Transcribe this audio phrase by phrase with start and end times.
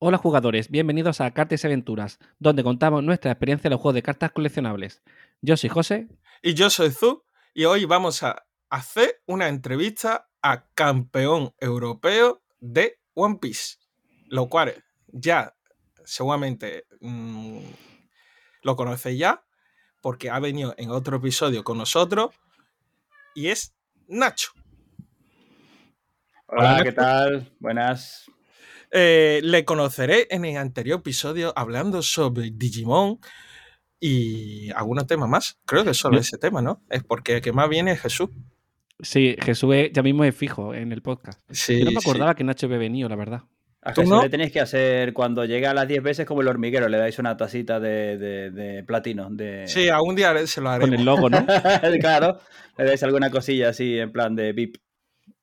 [0.00, 4.04] Hola jugadores, bienvenidos a Cartas y Aventuras, donde contamos nuestra experiencia en los juegos de
[4.04, 5.02] cartas coleccionables.
[5.42, 6.06] Yo soy José.
[6.40, 13.00] Y yo soy Zu, y hoy vamos a hacer una entrevista a campeón europeo de
[13.14, 13.78] One Piece,
[14.28, 15.56] lo cual ya
[16.04, 17.58] seguramente mmm,
[18.62, 19.42] lo conocéis ya,
[20.00, 22.32] porque ha venido en otro episodio con nosotros,
[23.34, 23.74] y es
[24.06, 24.52] Nacho.
[26.46, 27.52] Hola, Hola ¿qué tal?
[27.58, 28.30] Buenas.
[28.90, 33.20] Eh, le conoceré en el anterior episodio hablando sobre Digimon
[34.00, 35.58] y algunos temas más.
[35.66, 36.82] Creo que solo ese tema, ¿no?
[36.88, 38.30] Es porque el que más viene es Jesús.
[39.00, 41.40] Sí, Jesús es, ya mismo es fijo en el podcast.
[41.68, 43.42] Yo no me acordaba que Nacho había venido, la verdad.
[43.82, 44.22] A Jesús no?
[44.22, 47.18] le tenéis que hacer cuando llega a las 10 veces como el hormiguero, le dais
[47.20, 49.28] una tacita de, de, de platino.
[49.30, 49.68] De...
[49.68, 50.80] Sí, algún día se lo haré.
[50.80, 51.46] Con el logo, ¿no?
[52.00, 52.40] claro,
[52.76, 54.78] le dais alguna cosilla así en plan de VIP.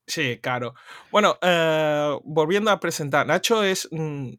[0.07, 0.75] Sí, claro.
[1.11, 4.33] Bueno, eh, volviendo a presentar, Nacho es, mm,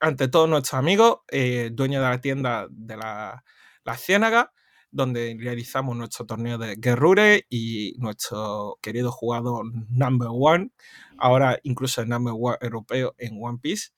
[0.00, 3.44] ante todo, nuestro amigo, eh, dueño de la tienda de la,
[3.84, 4.52] la Ciénaga,
[4.90, 10.70] donde realizamos nuestro torneo de Guerrure y nuestro querido jugador Number One,
[11.18, 13.90] ahora incluso el Number One europeo en One Piece.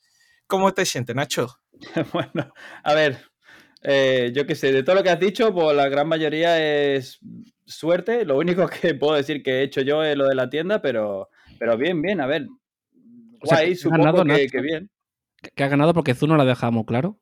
[0.46, 1.60] ¿Cómo te sientes, Nacho?
[2.12, 3.32] bueno, a ver,
[3.82, 6.58] eh, yo qué sé, de todo lo que has dicho, pues la gran mayoría
[6.94, 7.20] es
[7.64, 8.24] suerte.
[8.24, 11.28] Lo único que puedo decir que he hecho yo es lo de la tienda, pero,
[11.58, 12.46] pero bien, bien, a ver.
[13.40, 14.90] Guay, supongo que, que, bien.
[15.54, 17.18] Que ha ganado porque Zu no la dejamos claro.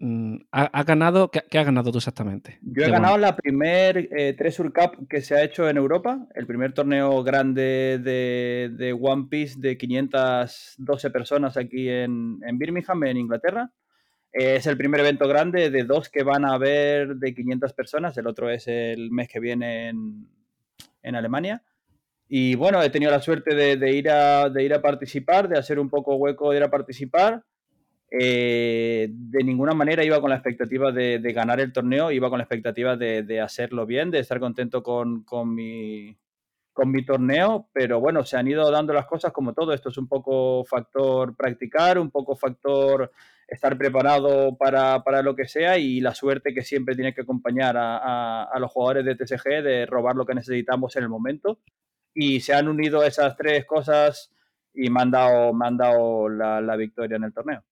[0.00, 1.30] Mm, ¿Ha, ganado?
[1.30, 2.58] ¿qué, ha ganado tú exactamente?
[2.62, 6.46] Yo he ganado la primer eh, Treasure Cup que se ha hecho en Europa, el
[6.46, 13.16] primer torneo grande de, de One Piece de 512 personas aquí en, en Birmingham, en
[13.16, 13.72] Inglaterra.
[14.32, 18.16] Es el primer evento grande de dos que van a haber de 500 personas.
[18.18, 20.28] El otro es el mes que viene en,
[21.02, 21.62] en Alemania.
[22.28, 25.78] Y bueno, he tenido la suerte de, ir a, de ir a participar, de hacer
[25.78, 27.42] un poco hueco de ir a participar.
[28.10, 32.38] Eh, de ninguna manera iba con la expectativa de, de, ganar el torneo, iba con
[32.38, 36.16] la expectativa de, de hacerlo bien, de estar contento con, con, mi,
[36.72, 39.72] con mi torneo, pero bueno, se han ido dando las cosas como todo.
[39.72, 43.10] Esto es un poco factor practicar, un poco factor
[43.48, 47.76] estar preparado para, para lo que sea y la suerte que siempre tiene que acompañar
[47.76, 51.58] a, a, a los jugadores de TSG de robar lo que necesitamos en el momento.
[52.14, 54.30] Y se han unido esas tres cosas
[54.74, 57.64] y me han dado, me han dado la, la victoria en el torneo.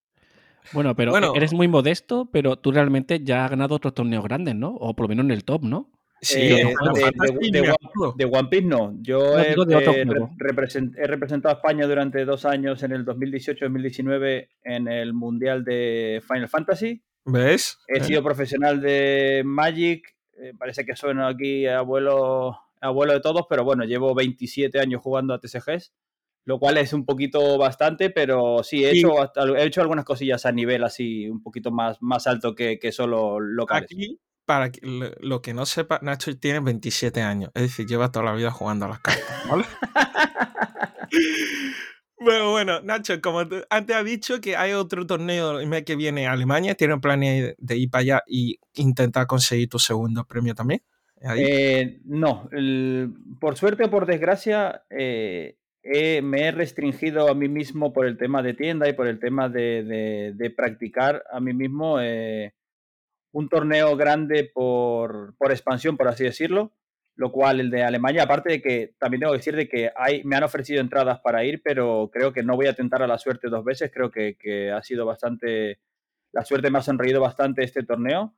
[0.72, 4.54] Bueno, pero bueno, eres muy modesto, pero tú realmente ya has ganado otros torneos grandes,
[4.56, 4.74] ¿no?
[4.74, 5.90] O por lo menos en el top, ¿no?
[6.20, 7.74] Sí, eh, de, de, de,
[8.16, 8.96] de, One Piece no.
[9.02, 10.06] Yo no, he, eh,
[10.38, 16.22] represent, he, representado a España durante dos años en el 2018-2019 en el Mundial de
[16.26, 17.02] Final Fantasy.
[17.26, 17.78] ¿Ves?
[17.88, 20.16] He sido profesional de Magic.
[20.38, 25.34] Eh, parece que sueno aquí abuelo, abuelo de todos, pero bueno, llevo 27 años jugando
[25.34, 25.92] a TCGs
[26.46, 28.98] lo cual es un poquito bastante, pero sí, he, sí.
[28.98, 32.92] Hecho, he hecho algunas cosillas a nivel así un poquito más, más alto que, que
[32.92, 33.90] solo locales.
[33.90, 34.70] Aquí, para
[35.20, 38.86] lo que no sepa, Nacho tiene 27 años, es decir, lleva toda la vida jugando
[38.86, 39.64] a las cartas, ¿vale?
[42.20, 46.28] bueno, bueno, Nacho, como antes has dicho que hay otro torneo el mes que viene
[46.28, 50.80] a Alemania, ¿tienes planes de ir para allá y intentar conseguir tu segundo premio también?
[51.36, 57.48] Eh, no, el, por suerte o por desgracia, eh, eh, me he restringido a mí
[57.48, 61.40] mismo por el tema de tienda y por el tema de, de, de practicar a
[61.40, 62.54] mí mismo eh,
[63.36, 66.72] un torneo grande por, por, expansión, por así decirlo,
[67.16, 70.24] lo cual el de Alemania, aparte de que también tengo que decir de que hay,
[70.24, 73.18] me han ofrecido entradas para ir, pero creo que no voy a tentar a la
[73.18, 75.80] suerte dos veces, creo que, que ha sido bastante,
[76.32, 78.34] la suerte me ha sonreído bastante este torneo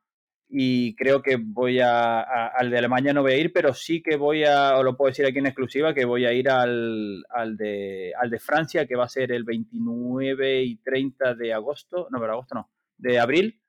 [0.49, 4.17] y creo que voy a, al de Alemania no voy a ir, pero sí que
[4.17, 7.57] voy a, o lo puedo decir aquí en exclusiva, que voy a ir al, al,
[7.57, 12.19] de, al de Francia, que va a ser el 29 y 30 de agosto, no,
[12.19, 13.61] pero agosto no, de abril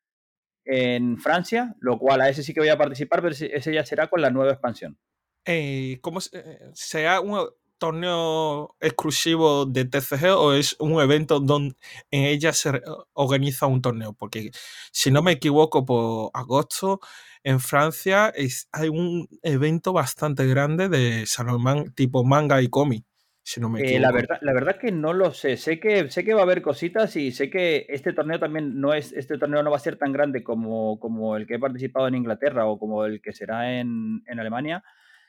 [0.70, 4.08] en Francia, lo cual a ese sí que voy a participar, pero ese ya será
[4.08, 4.98] con la nueva expansión.
[5.46, 7.50] Eh, ¿Cómo será un
[7.80, 11.76] torneo exclusivo de TCG o es un evento donde
[12.12, 12.82] en ella se
[13.14, 14.14] organiza un torneo?
[14.14, 14.52] Porque
[14.92, 17.00] si no me equivoco, por agosto
[17.44, 23.06] en Francia es, hay un evento bastante grande de Salomán tipo manga y cómic.
[23.50, 25.58] Si no me eh, la verdad, la verdad que no lo sé.
[25.58, 28.94] Sé que sé que va a haber cositas y sé que este torneo también no
[28.94, 32.08] es este torneo no va a ser tan grande como, como el que he participado
[32.08, 34.84] en Inglaterra o como el que será en, en Alemania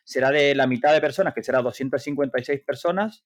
[0.04, 3.24] será de la mitad de personas, que será 256 personas,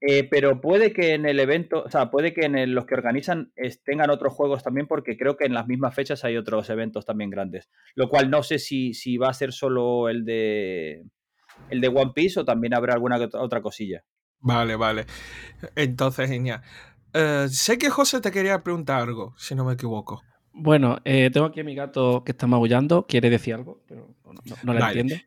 [0.00, 2.94] eh, pero puede que en el evento, o sea, puede que en el, los que
[2.94, 6.68] organizan es, tengan otros juegos también, porque creo que en las mismas fechas hay otros
[6.68, 7.70] eventos también grandes.
[7.94, 11.04] Lo cual no sé si, si va a ser solo el de
[11.68, 14.02] el de One Piece o también habrá alguna otra cosilla.
[14.40, 15.06] Vale, vale.
[15.76, 16.62] Entonces, genial.
[17.12, 20.22] eh, sé que José te quería preguntar algo, si no me equivoco.
[20.52, 24.32] Bueno, eh, tengo aquí a mi gato que está maullando, quiere decir algo, pero no,
[24.44, 25.00] no, no la Vale.
[25.00, 25.24] entiendo.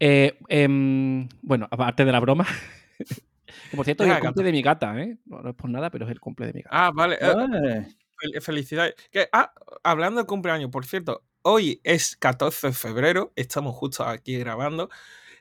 [0.00, 2.46] Eh, em, bueno, aparte de la broma.
[3.70, 5.18] por cierto, es el cumple de mi gata, ¿eh?
[5.26, 6.86] No, no es por nada, pero es el cumple de mi gata.
[6.86, 7.16] Ah, vale.
[7.20, 7.86] eh,
[8.16, 8.94] fel- felicidades.
[9.10, 14.38] Que, ah, hablando de cumpleaños, por cierto, hoy es 14 de febrero, estamos justo aquí
[14.38, 14.88] grabando.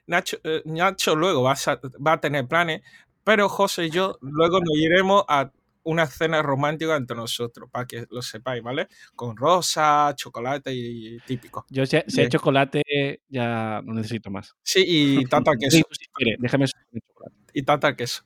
[0.07, 2.81] Nacho, eh, Nacho luego va a, va a tener planes,
[3.23, 5.51] pero José y yo luego nos iremos a
[5.85, 8.87] una cena romántica entre nosotros, para que lo sepáis, ¿vale?
[9.15, 11.65] Con rosa, chocolate y típico.
[11.69, 14.55] Yo si, si hay chocolate ya no necesito más.
[14.63, 15.87] Sí, y tata Sí, queso.
[15.91, 17.35] si quiere, déjame chocolate.
[17.53, 18.23] Y tata queso.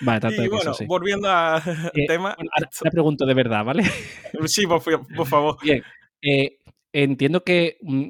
[0.00, 0.86] Vale, tanto Y queso, bueno, sí.
[0.86, 1.62] volviendo al
[1.94, 2.34] Eh, tema.
[2.36, 3.82] bueno, ahora, ahora pregunto de verdad, ¿vale?
[4.46, 5.58] sí, por, por favor.
[5.62, 5.82] Bien.
[6.22, 6.58] eh,
[6.92, 8.06] entiendo que mm,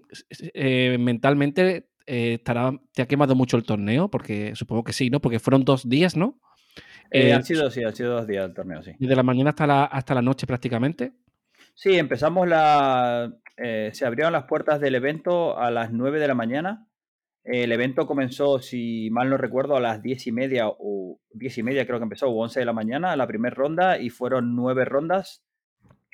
[0.55, 5.21] eh, mentalmente eh, estará, te ha quemado mucho el torneo, porque supongo que sí, ¿no?
[5.21, 6.41] Porque fueron dos días, ¿no?
[7.11, 8.93] eh, Eh, han sido, sí, han sido dos días el torneo, sí.
[8.99, 11.13] Desde la mañana hasta la, hasta la noche prácticamente.
[11.75, 13.33] Sí, empezamos la.
[13.57, 16.87] eh, se abrieron las puertas del evento a las 9 de la mañana.
[17.43, 21.63] El evento comenzó, si mal no recuerdo, a las 10 y media o 10 y
[21.63, 24.85] media creo que empezó, o 11 de la mañana, la primera ronda, y fueron nueve
[24.85, 25.45] rondas.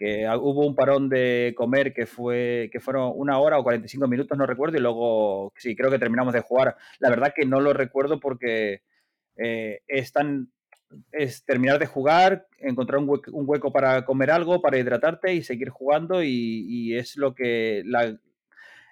[0.01, 4.39] Que hubo un parón de comer que fue que fueron una hora o 45 minutos,
[4.39, 6.75] no recuerdo, y luego sí, creo que terminamos de jugar.
[7.01, 8.81] La verdad que no lo recuerdo porque
[9.37, 10.51] eh, es tan
[11.13, 15.43] es terminar de jugar, encontrar un hueco, un hueco para comer algo, para hidratarte y
[15.43, 18.19] seguir jugando y, y es lo que la,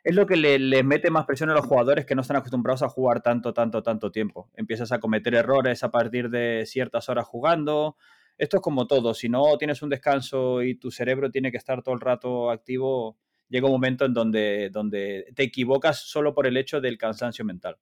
[0.04, 2.82] es lo que le, le, mete más presión a los jugadores que no están acostumbrados
[2.82, 4.48] a jugar tanto, tanto, tanto tiempo.
[4.54, 7.96] Empiezas a cometer errores a partir de ciertas horas jugando.
[8.38, 11.82] Esto es como todo, si no tienes un descanso y tu cerebro tiene que estar
[11.82, 13.18] todo el rato activo,
[13.48, 17.76] llega un momento en donde, donde te equivocas solo por el hecho del cansancio mental.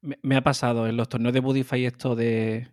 [0.00, 2.68] Me, me ha pasado en los torneos de Budify esto de,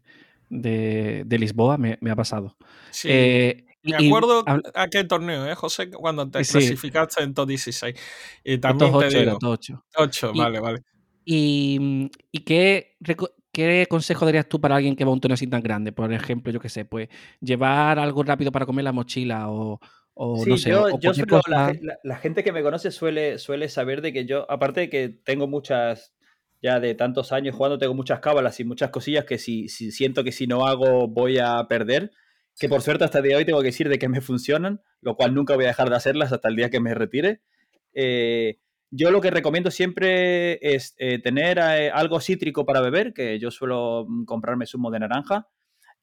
[0.50, 2.58] de, de Lisboa, me, me, ha pasado.
[2.90, 3.10] Sí.
[3.12, 5.90] Eh, me acuerdo y, a qué torneo, ¿eh, José?
[5.90, 6.54] Cuando te sí.
[6.54, 7.96] clasificaste en top 16.
[8.44, 9.86] Y también top te 8 digo, era, top 8.
[9.96, 10.84] 8, vale, vale.
[11.26, 12.98] ¿Y, y qué,
[13.60, 15.92] qué, consejo darías tú para alguien que va a un torneo así tan grande?
[15.92, 17.10] Por ejemplo, yo qué sé, pues
[17.42, 19.80] llevar algo rápido para comer la mochila o,
[20.14, 20.70] o sí, no sé.
[20.72, 24.14] Yo, o yo suelo, la, la, la, gente que me conoce suele, suele saber de
[24.14, 26.14] que yo, aparte de que tengo muchas,
[26.62, 30.24] ya de tantos años jugando, tengo muchas cábalas y muchas cosillas que si, si siento
[30.24, 32.12] que si no hago voy a perder.
[32.60, 34.82] Que por suerte hasta el día de hoy tengo que decir de que me funcionan,
[35.00, 37.42] lo cual nunca voy a dejar de hacerlas hasta el día que me retire.
[37.94, 38.60] Eh,
[38.92, 43.52] yo lo que recomiendo siempre es eh, tener eh, algo cítrico para beber, que yo
[43.52, 45.48] suelo mm, comprarme zumo de naranja,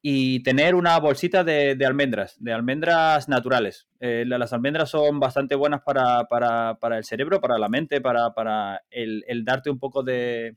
[0.03, 3.89] y tener una bolsita de, almendras, de almendras naturales.
[3.99, 9.69] Eh, las almendras son bastante buenas para, el cerebro, para la mente, para, el, darte
[9.69, 10.57] un poco de,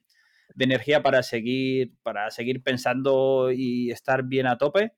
[0.54, 4.94] de, energía para seguir, para seguir pensando y estar bien a tope.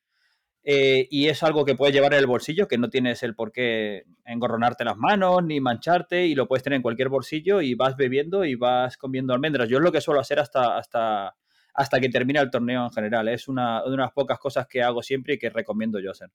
[0.63, 3.51] Eh, y es algo que puedes llevar en el bolsillo, que no tienes el por
[3.51, 7.95] qué engorronarte las manos ni mancharte y lo puedes tener en cualquier bolsillo y vas
[7.97, 9.67] bebiendo y vas comiendo almendras.
[9.67, 11.35] Yo es lo que suelo hacer hasta, hasta,
[11.73, 13.27] hasta que termina el torneo en general.
[13.27, 16.29] Es una de unas pocas cosas que hago siempre y que recomiendo yo hacer.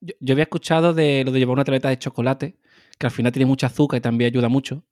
[0.00, 2.56] Yo, yo había escuchado de lo de llevar una tableta de chocolate,
[2.96, 4.84] que al final tiene mucha azúcar y también ayuda mucho.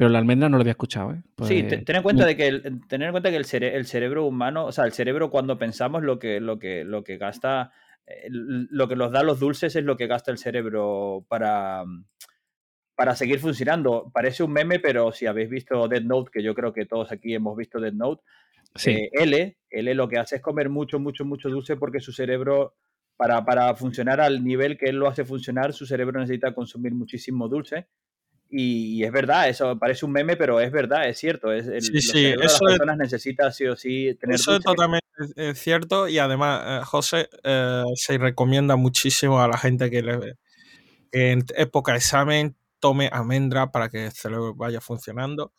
[0.00, 1.22] Pero la almendra no lo había escuchado, ¿eh?
[1.34, 3.84] Pues, sí, ten en cuenta de que el, tener en cuenta que el, cere el,
[3.84, 7.70] cerebro humano, o sea, el cerebro cuando pensamos lo que, lo que, lo que gasta
[8.28, 11.84] lo que nos da los dulces es lo que gasta el cerebro para,
[12.94, 14.10] para seguir funcionando.
[14.12, 17.34] Parece un meme, pero si habéis visto Dead Note, que yo creo que todos aquí
[17.34, 18.22] hemos visto Dead Note,
[18.74, 18.90] sí.
[18.90, 22.74] eh, L, L lo que hace es comer mucho, mucho, mucho dulce porque su cerebro,
[23.16, 27.48] para, para funcionar al nivel que él lo hace funcionar, su cerebro necesita consumir muchísimo
[27.48, 27.88] dulce.
[28.50, 31.52] Y, y, es verdad, eso parece un meme, pero es verdad, es cierto.
[31.52, 34.62] Es el, sí, sí, eso las personas es, necesita sí o sí tener Eso es
[34.62, 40.02] totalmente es cierto y además, eh, José, eh, se recomienda muchísimo a la gente que,
[40.02, 40.36] le,
[41.12, 45.52] que en época de examen tome almendra para que el cerebro vaya funcionando.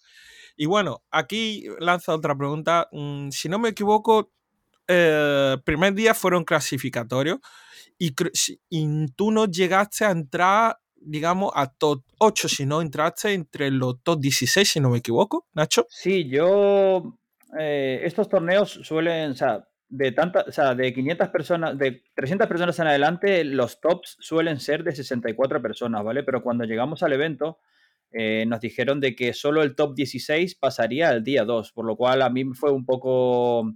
[0.58, 2.90] Y bueno, aquí lanza otra pregunta.
[2.92, 4.32] Mm, si no me equivoco,
[4.88, 7.40] eh, primer día fueron clasificatorios
[7.98, 8.14] y,
[8.70, 14.02] y tú no llegaste a entrar digamos, a top 8, si no entraste entre los
[14.04, 15.86] top 16, si no me equivoco, Nacho.
[15.90, 17.18] Sí, yo.
[17.60, 19.32] Eh, estos torneos suelen.
[19.32, 23.82] O sea, de, tanta, o sea, de 500 personas, de 300 personas en adelante, los
[23.82, 26.24] tops suelen ser de 64 personas, ¿vale?
[26.24, 27.60] Pero cuando llegamos al evento,
[28.12, 31.96] eh, nos dijeron de que solo el top 16 pasaría al día 2, por lo
[31.96, 33.74] cual a mí fue un poco.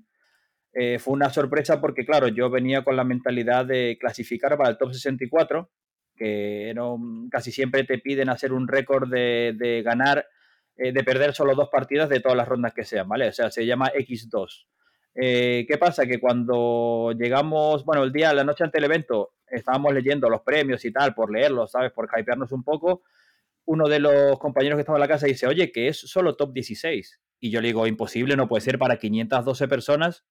[0.74, 4.77] Eh, fue una sorpresa porque, claro, yo venía con la mentalidad de clasificar para el
[4.77, 5.70] top 64
[6.15, 10.27] que no, casi siempre te piden hacer un récord de, ganar,
[10.75, 13.27] eh, de perder solo dos partidas de todas las rondas que sean, ¿vale?
[13.27, 14.65] O sea, se llama X2.
[15.15, 16.05] Eh, ¿Qué pasa?
[16.05, 20.84] Que cuando llegamos, bueno, el día, la noche ante el evento, estábamos leyendo los premios
[20.86, 21.91] y tal, por leerlos, ¿sabes?
[21.91, 23.03] Por hypearnos un poco.
[23.65, 26.53] Uno de los compañeros que estaba en la casa dice, oye, que es solo top
[26.53, 27.19] 16.
[27.39, 30.25] Y yo le digo, imposible, no puede ser para 512 personas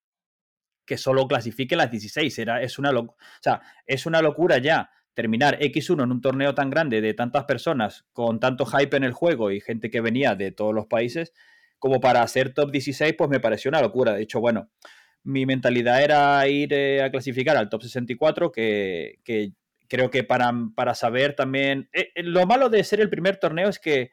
[0.87, 2.39] que solo clasifiquen las 16.
[2.39, 6.71] Era, es, una o sea, es una locura ya terminar X1 en un torneo tan
[6.71, 10.51] grande de tantas personas, con tanto hype en el juego y gente que venía de
[10.51, 11.33] todos los países,
[11.79, 14.15] como para hacer top 16, pues me pareció una locura.
[14.15, 14.71] De hecho, bueno,
[15.23, 19.53] mi mentalidad era ir eh, a clasificar al top 64, que, que
[19.89, 21.89] creo que para, para saber también...
[21.93, 24.11] Eh, eh, lo malo de ser el primer torneo es que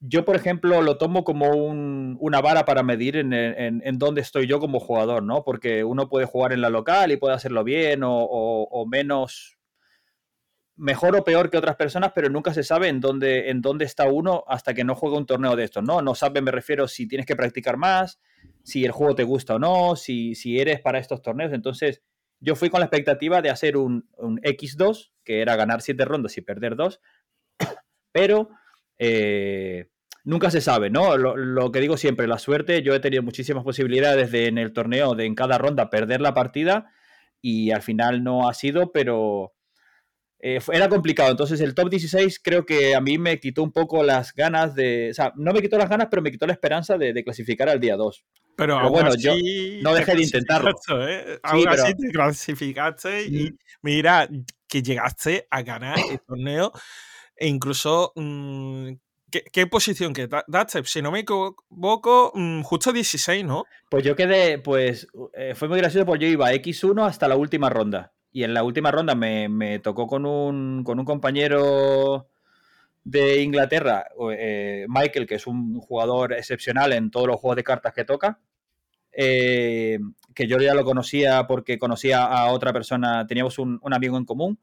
[0.00, 4.60] yo, por ejemplo, lo tomo como una vara para medir en, en, dónde estoy yo
[4.60, 5.42] como jugador, ¿no?
[5.42, 9.57] Porque uno puede jugar en la local y puede hacerlo bien o, o menos
[10.78, 14.08] mejor o peor que otras personas, pero nunca se sabe en dónde, en dónde está
[14.08, 16.00] uno hasta que no juega un torneo de estos, ¿no?
[16.00, 18.20] No sabe, me refiero, si tienes que practicar más,
[18.62, 21.52] si el juego te gusta o no, si, si eres para estos torneos.
[21.52, 22.02] Entonces,
[22.40, 26.42] yo fui con la expectativa de hacer un, X2, que era ganar siete rondas y
[26.42, 27.00] perder dos,
[28.12, 28.50] pero
[28.98, 29.90] eh,
[30.22, 31.16] nunca se sabe, ¿no?
[31.16, 34.72] Lo, lo, que digo siempre, la suerte, yo he tenido muchísimas posibilidades de en el
[34.72, 36.92] torneo, de en cada ronda perder la partida,
[37.42, 39.54] y al final no ha sido, pero
[40.40, 41.30] eh, era complicado.
[41.30, 45.10] Entonces el top 16 creo que a mí me quitó un poco las ganas de...
[45.10, 47.80] O sea, no me quitó las ganas, pero me quitó la esperanza de, clasificar al
[47.80, 48.24] día 2.
[48.56, 49.34] Pero, bueno, yo
[49.82, 50.72] no dejé de intentarlo.
[51.08, 51.38] ¿eh?
[51.42, 54.28] así te clasificaste y mira
[54.66, 56.72] que llegaste a ganar el torneo
[57.36, 58.12] e incluso...
[58.16, 58.94] Mm,
[59.30, 60.82] ¿qué, posición que daste?
[60.84, 63.64] Si no me equivoco, mm, justo 16, ¿no?
[63.90, 67.68] Pues yo quedé, pues eh, fue muy gracioso porque yo iba X1 hasta la última
[67.70, 68.12] ronda.
[68.32, 72.28] Y en la última ronda me, tocó con un, con un, compañero
[73.04, 77.94] de Inglaterra, eh, Michael, que es un jugador excepcional en todos los juegos de cartas
[77.94, 78.38] que toca.
[79.12, 79.98] Eh,
[80.32, 84.60] que yo ya lo conocía porque conocía a otra persona, teníamos un, amigo en común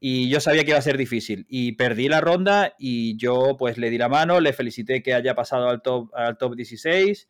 [0.00, 3.76] y yo sabía que iba a ser difícil y perdí la ronda y yo pues
[3.76, 7.28] le di la mano, le felicité que haya pasado al top, al top 16,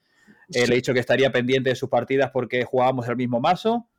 [0.54, 3.89] eh, le he dicho que estaría pendiente de sus partidas porque jugábamos el mismo mazo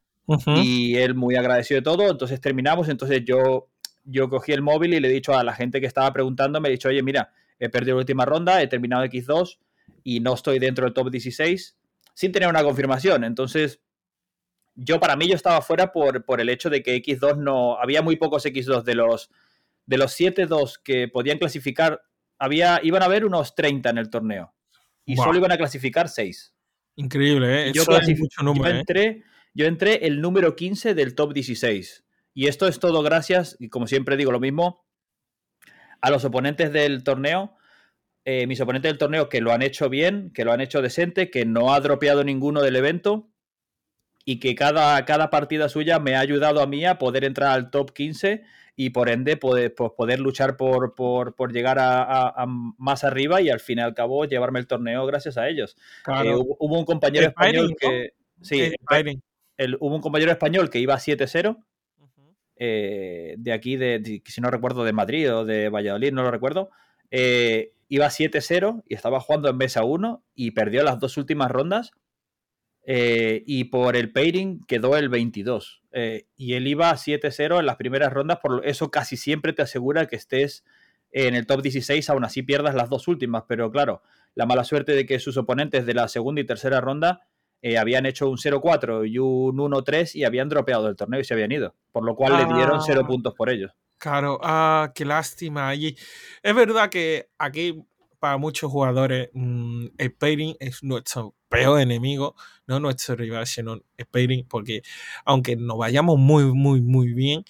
[0.58, 3.68] y él muy agradecido de todo, entonces terminamos, entonces yo,
[4.06, 6.70] yo cogí el móvil y le he dicho a la gente que estaba preguntando, me
[6.70, 9.58] he dicho, oye, mira, he perdido la última ronda, he terminado X2
[10.04, 11.78] y no estoy dentro del top 16
[12.14, 13.24] sin tener una confirmación.
[13.24, 13.82] Entonces,
[14.76, 18.02] yo para mí yo estaba fuera por, por el hecho de que X2 no, había
[18.02, 19.30] muy pocos X2 de los,
[19.86, 22.02] de los 7-2 que podían clasificar,
[22.40, 24.54] había, iban a haber unos 30 en el torneo
[25.06, 26.54] y solo iban a clasificar 6.
[26.96, 27.72] Increíble, ¿eh?
[27.74, 29.24] Yo, mucho número, yo ¿eh?
[29.54, 32.06] Yo entré el número 15 del top 16.
[32.34, 34.86] Y esto es todo gracias, y como siempre digo lo mismo,
[36.02, 37.56] a los oponentes del torneo.
[38.24, 41.30] Eh, mis oponentes del torneo que lo han hecho bien, que lo han hecho decente,
[41.30, 43.30] que no ha dropeado ninguno del evento
[44.26, 47.72] y que cada, cada partida suya me ha ayudado a mí a poder entrar al
[47.72, 48.44] top 15
[48.76, 52.46] y por ende poder, pues, poder luchar por, por, llegar a,
[52.78, 55.76] más arriba y al fin y al cabo llevarme el torneo gracias a ellos.
[56.08, 58.14] Eh, hubo, un compañero español que...
[58.42, 58.74] Sí,
[59.80, 61.64] hubo un compañero español que iba 7-0,
[62.64, 66.70] eh, de aquí, de, si no recuerdo, de Madrid o de Valladolid, no lo recuerdo.
[67.10, 71.92] Eh, iba 7-0 y estaba jugando en mesa 1 y perdió las dos últimas rondas.
[72.86, 75.82] Eh, y por el pairing quedó el 22.
[76.38, 80.16] y él iba 7-0 en las primeras rondas, por eso casi siempre te asegura que
[80.16, 80.64] estés
[81.12, 83.46] en el top 16, aún así pierdas las dos últimas.
[83.48, 84.04] Pero claro,
[84.36, 87.22] la mala suerte de que sus oponentes de la segunda y tercera ronda
[87.62, 91.34] eh, habían hecho un 0-4 y un 1-3 y habían dropeado el torneo y se
[91.34, 91.76] habían ido.
[91.92, 93.08] Por lo cual le dieron 0 ah.
[93.08, 93.72] puntos por ellos.
[93.98, 95.76] Claro, ah, qué lástima.
[95.76, 95.96] Y
[96.42, 97.84] es verdad que aquí,
[98.20, 104.06] para muchos jugadores, mm, el pairing es nuestro peor enemigo, no nuestro rival, sino el
[104.08, 104.82] pairing, porque
[105.26, 107.44] aunque nos vayamos muy, muy, muy bien,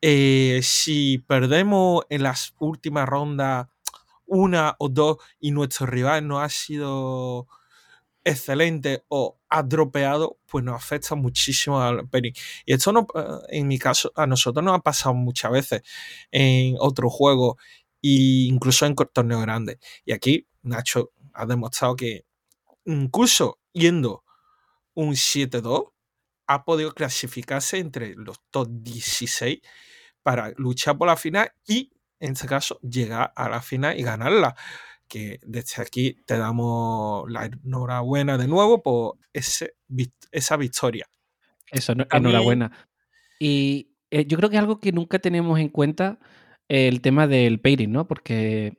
[0.00, 3.66] eh, si perdemos en las últimas rondas
[4.26, 7.48] una o dos y nuestro rival no ha sido
[8.28, 12.34] excelente o ha dropeado, pues nos afecta muchísimo al pairing.
[12.66, 15.82] Y esto no, eh, en mi caso, a nosotros nos ha pasado muchas veces
[16.30, 17.56] en otros juegos
[18.02, 19.78] e incluso en torneos grandes.
[20.04, 22.24] Y aquí Nacho ha demostrado que
[22.84, 24.24] incluso yendo
[24.94, 25.92] un 7-2,
[26.48, 29.60] ha podido clasificarse entre los top 16
[30.22, 34.56] para luchar por la final y, en este caso, llegar a la final y ganarla
[35.08, 39.74] que desde aquí te damos la enhorabuena de nuevo por ese,
[40.30, 41.06] esa victoria.
[41.70, 42.70] Eso, enhorabuena.
[43.40, 46.18] Y eh, yo creo que es algo que nunca tenemos en cuenta
[46.68, 48.06] el tema del pairing, ¿no?
[48.06, 48.78] Porque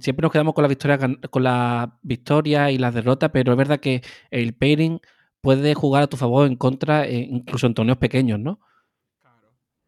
[0.00, 0.98] siempre nos quedamos con la victoria,
[1.30, 5.00] con la victoria y la derrota, pero es verdad que el pairing
[5.40, 8.60] puede jugar a tu favor o en contra, eh, incluso en torneos pequeños, ¿no?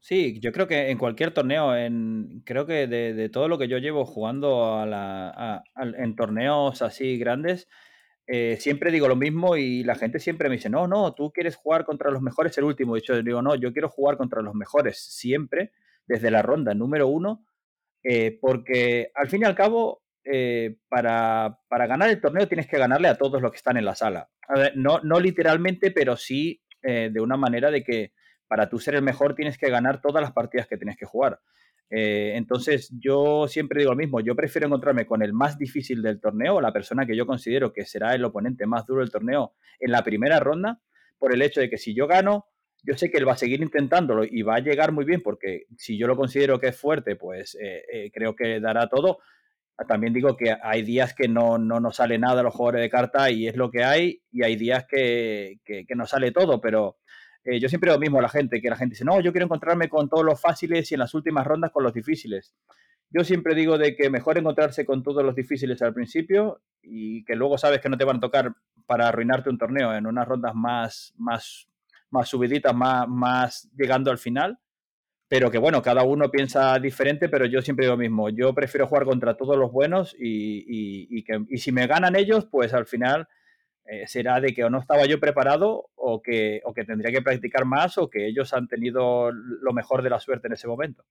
[0.00, 3.78] Sí, yo creo que en cualquier torneo, en, creo que de, todo lo que yo
[3.78, 7.69] llevo jugando a la, en torneos así grandes,
[8.26, 11.57] eh, siempre digo lo mismo y la gente siempre me dice, no, no, tú quieres
[11.57, 12.97] jugar contra los mejores el último.
[12.97, 15.73] Hecho, yo digo, no, yo quiero jugar contra los mejores siempre,
[16.07, 17.45] desde la ronda número uno,
[18.05, 22.78] eh, porque al fin y al cabo, eh, para, para, ganar el torneo tienes que
[22.78, 24.31] ganarle a todos los que están en la sala.
[24.76, 28.12] no, no literalmente, pero sí de una manera de que
[28.49, 31.40] para tú ser el mejor tienes que ganar todas las partidas que tienes que jugar.
[31.90, 36.21] Eh, entonces, yo siempre digo lo mismo, yo prefiero encontrarme con el más difícil del
[36.21, 39.93] torneo, la persona que yo considero que será el oponente más duro del torneo en
[39.93, 40.81] la primera ronda,
[41.19, 42.47] por el hecho de que si yo gano,
[42.83, 45.64] yo sé que él va a seguir intentándolo y va a llegar muy bien, porque
[45.76, 49.19] si yo lo considero que es fuerte, pues eh, eh, creo que dará todo.
[49.87, 52.90] También digo que hay días que no, no nos sale nada a los jugadores de
[52.90, 56.99] carta y es lo que hay, y hay días que, que, que sale todo, pero
[57.61, 59.88] yo siempre lo mismo a la gente, que la gente dice, no, yo quiero encontrarme
[59.88, 62.55] con todos los fáciles y en las últimas rondas con los difíciles.
[63.11, 67.37] Yo siempre digo de que mejor encontrarse con todos los difíciles al principio y que
[67.37, 70.55] luego sabes que no te van a tocar para arruinarte un torneo en unas rondas
[70.55, 71.69] más, más,
[72.11, 74.59] más subiditas, más, más llegando al final.
[75.28, 78.31] Pero que bueno, cada uno piensa diferente, pero yo siempre digo lo mismo.
[78.31, 82.73] Yo prefiero jugar contra todos los buenos y, que, y si me ganan ellos, pues
[82.73, 83.28] al final
[83.90, 87.23] eh, será de que o no estaba yo preparado o que, o que tendría que
[87.23, 91.07] practicar más o que ellos han tenido lo mejor de la suerte en ese momento.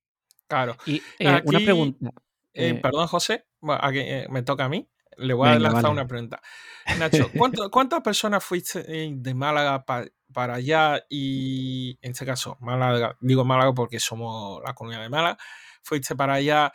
[0.48, 0.78] Claro.
[0.86, 2.12] Y eh, una pregunta.
[2.54, 4.88] Eh, perdón, José, me toca a mí.
[5.18, 6.40] Le voy a lanzar una pregunta.
[7.00, 7.32] Nacho,
[7.72, 11.04] ¿cuántas personas fuiste de Málaga para allá?
[11.10, 15.38] Y en este caso, Málaga, digo Málaga porque somos la comunidad de Málaga.
[15.82, 16.72] Fuiste para allá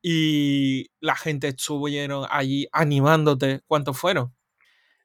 [0.00, 3.60] y la gente estuvieron allí animándote.
[3.66, 4.34] ¿Cuántos fueron?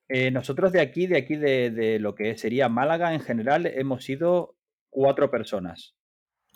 [0.09, 4.55] Eh, nosotros de aquí, de aquí de, lo que sería Málaga en general, hemos sido
[4.89, 5.95] cuatro personas.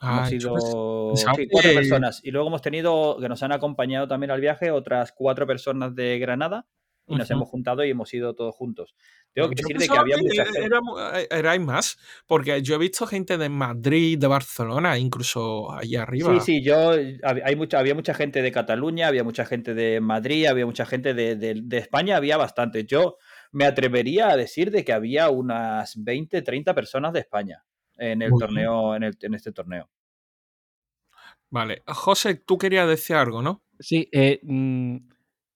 [0.01, 0.55] hemos sido
[1.49, 2.21] cuatro personas.
[2.23, 6.17] Y luego hemos tenido, que nos han acompañado también al viaje, otras cuatro personas de
[6.19, 6.65] Granada.
[7.07, 8.95] Y nos hemos juntado y hemos ido todos juntos.
[9.33, 10.69] Tengo que decir que había mucha gente.
[11.15, 16.33] Eh, erais más, porque yo he visto gente de Madrid, de Barcelona, incluso allí arriba.
[16.39, 20.45] Sí, sí, yo hay mucha, había mucha gente de Cataluña, había mucha gente de Madrid,
[20.45, 22.85] había mucha gente de, de España, había bastante.
[22.85, 23.17] Yo
[23.51, 27.63] me atrevería a decir de que había unas 20, 30 personas de España
[27.97, 29.89] en el torneo, en, el, en, este torneo.
[31.49, 31.83] Vale.
[31.85, 33.63] José, tú querías decir algo, ¿no?
[33.79, 34.97] Sí, eh, mm,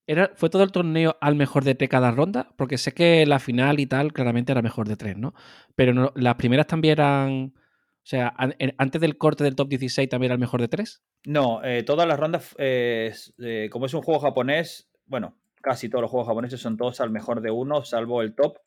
[0.07, 2.53] era, ¿fue todo el torneo al mejor de tres cada ronda?
[2.57, 5.33] Porque sé que la final y tal claramente era mejor de tres, ¿no?
[5.75, 7.53] Pero no, las primeras también eran...
[7.55, 8.35] O sea,
[8.77, 11.01] antes del corte del top 16 también era el mejor de tres.
[11.25, 13.11] No, eh, todas las rondas, eh,
[13.71, 17.41] como es un juego japonés, bueno, casi todos los juegos japoneses son todos al mejor
[17.41, 18.59] de uno, salvo el top.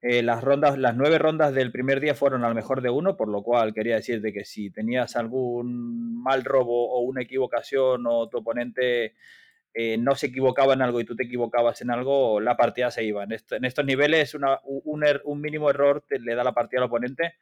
[0.00, 3.28] Eh, las rondas, las nueve rondas del primer día fueron al mejor de uno, por
[3.28, 8.28] lo cual quería decir de que si tenías algún mal robo o una equivocación o
[8.28, 9.14] tu oponente
[9.72, 13.04] eh, no se equivocaba en algo y tú te equivocabas en algo, la partida se
[13.04, 13.22] iba.
[13.22, 17.34] En, estos niveles er, un, mínimo error te, le da la partida al oponente.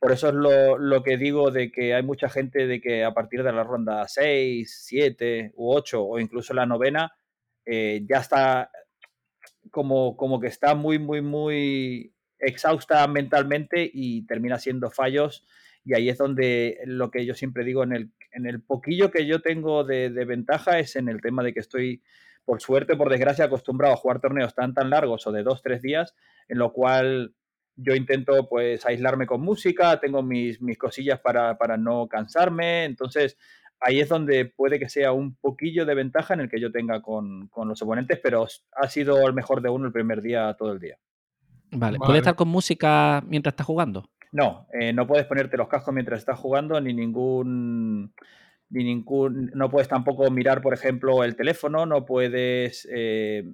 [0.00, 3.12] Por eso es lo, lo, que digo de que hay mucha gente de que a
[3.12, 7.12] partir de la ronda 6, 7 u 8 o incluso la novena
[7.66, 8.70] eh, ya está
[9.70, 15.46] como, como que está muy, muy, muy exhausta mentalmente y termina siendo fallos.
[15.84, 19.26] Y ahí es donde lo que yo siempre digo, en el, en el poquillo que
[19.26, 22.02] yo tengo de, ventaja es en el tema de que estoy,
[22.44, 25.82] por suerte, por desgracia, acostumbrado a jugar torneos tan, tan largos o de dos, tres
[25.82, 26.14] días,
[26.48, 27.34] en lo cual
[27.74, 33.38] yo intento pues aislarme con música, tengo mis, mis cosillas para, para no cansarme, entonces
[33.82, 37.02] ahí es donde puede que sea un poquillo de ventaja en el que yo tenga
[37.02, 40.80] con, los oponentes, pero ha sido el mejor de uno el primer día, todo el
[40.80, 40.96] día.
[41.72, 41.98] Vale.
[41.98, 44.08] ¿Puedes estar con música mientras estás jugando?
[44.30, 48.14] No, eh, no puedes ponerte los cascos mientras estás jugando, ni ningún.
[48.70, 49.50] Ni ningún.
[49.54, 52.88] No puedes tampoco mirar, por ejemplo, el teléfono, no puedes.
[52.90, 53.44] Eh,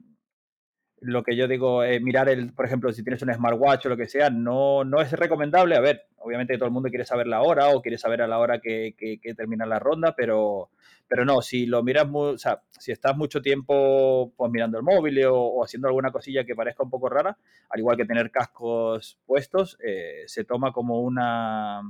[1.00, 3.96] lo que yo digo, eh, mirar el, por ejemplo, si tienes un smartwatch o lo
[3.96, 5.76] que sea, no, no es recomendable.
[5.76, 8.38] A ver, obviamente todo el mundo quiere saber la hora o quiere saber a la
[8.38, 10.70] hora que, que, termina la ronda, pero,
[11.06, 14.84] pero no, si lo miras, muy, o sea, si estás mucho tiempo pues, mirando el
[14.84, 17.36] móvil o, haciendo alguna cosilla que parezca un poco rara,
[17.70, 21.82] al igual que tener cascos puestos, eh, se toma como una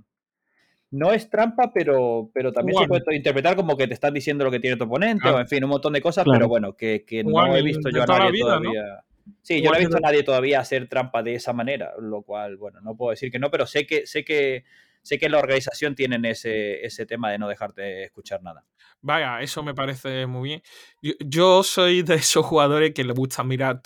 [0.91, 4.51] no es trampa, pero, pero también se puede interpretar como que te están diciendo lo
[4.51, 7.57] que tiene tu oponente, o en fin, un montón de cosas, pero bueno, que, no
[7.57, 9.05] he visto yo a nadie todavía.
[9.43, 12.57] Sí, yo no he visto a nadie todavía hacer trampa de esa manera, lo cual,
[12.57, 14.65] bueno, no puedo decir que no, pero sé que, sé que,
[15.03, 18.65] sé que la organización tienen ese, ese tema de no dejarte escuchar nada.
[19.03, 20.63] Vaya, eso me parece muy bien.
[21.03, 23.83] Yo, yo soy de esos jugadores que le gusta mirar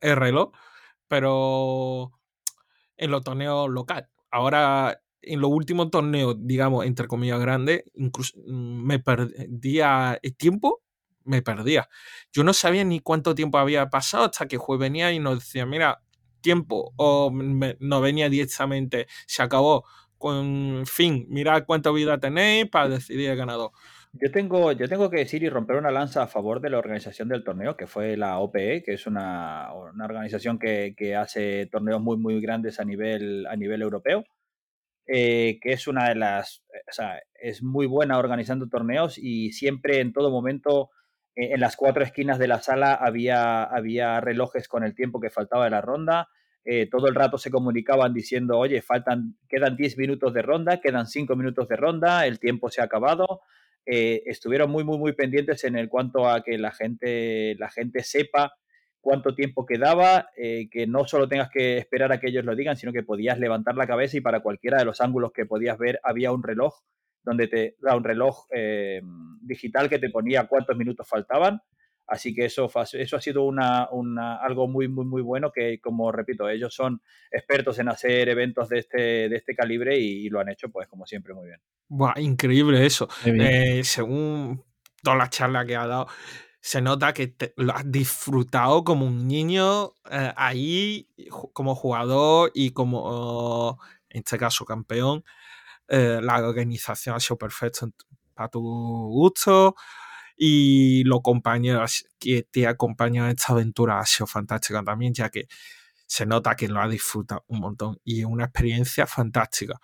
[0.00, 0.52] el reloj,
[1.06, 2.12] pero
[2.96, 4.08] en los torneos locales.
[4.30, 10.82] Ahora, en los últimos torneos, digamos, entre comillas grandes, incluso mm, me perdía el tiempo,
[11.24, 11.88] me perdía.
[12.32, 15.66] Yo no sabía ni cuánto tiempo había pasado hasta que juez venía y nos decía,
[15.66, 16.02] mira,
[16.40, 19.84] tiempo, o no venía directamente, se acabó,
[20.18, 23.70] con fin, mirad cuánta vida tenéis para decidir el ganador.
[24.14, 27.28] Yo tengo, yo tengo que decir y romper una lanza a favor de la organización
[27.28, 32.40] del torneo, que fue la OPE, que es una, organización que, hace torneos muy, muy
[32.40, 34.24] grandes a nivel, a nivel europeo,
[35.14, 40.00] eh, que es una de las, o sea, es muy buena organizando torneos y siempre
[40.00, 40.88] en todo momento
[41.36, 45.28] eh, en las cuatro esquinas de la sala había, había relojes con el tiempo que
[45.28, 46.30] faltaba de la ronda.
[46.64, 51.06] Eh, todo el rato se comunicaban diciendo, oye, faltan, quedan 10 minutos de ronda, quedan
[51.06, 53.42] 5 minutos de ronda, el tiempo se ha acabado.
[53.84, 58.02] Eh, estuvieron muy, muy, muy pendientes en el cuanto a que la gente, la gente
[58.02, 58.54] sepa
[59.02, 62.76] cuánto tiempo quedaba, eh, que no solo tengas que esperar a que ellos lo digan,
[62.76, 66.00] sino que podías levantar la cabeza y para cualquiera de los ángulos que podías ver
[66.02, 66.80] había un reloj
[67.24, 69.02] donde te da un reloj eh,
[69.42, 71.60] digital que te ponía cuántos minutos faltaban.
[72.06, 73.84] Así que eso, eso ha sido una,
[74.34, 78.80] algo muy, muy, muy bueno que, como repito, ellos son expertos en hacer eventos de
[78.80, 81.60] este, de este calibre y, lo han hecho, pues, como siempre, muy bien.
[81.88, 83.08] Buah, increíble eso.
[83.24, 84.62] Eh, según
[85.02, 86.08] toda la charla que ha dado,
[86.62, 91.08] se nota que lo has disfrutado como un niño eh, ahí,
[91.52, 95.24] como jugador y como, en este caso, campeón.
[95.88, 97.88] Eh, la organización ha sido perfecta
[98.32, 99.74] para tu gusto
[100.36, 105.48] y los compañeros que te acompañan en esta aventura ha sido fantástica también, ya que
[106.06, 109.80] se nota que lo ha disfrutado un montón y es una experiencia fantástica.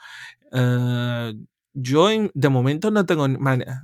[0.52, 1.34] Eh,
[1.72, 3.26] yo de momento no tengo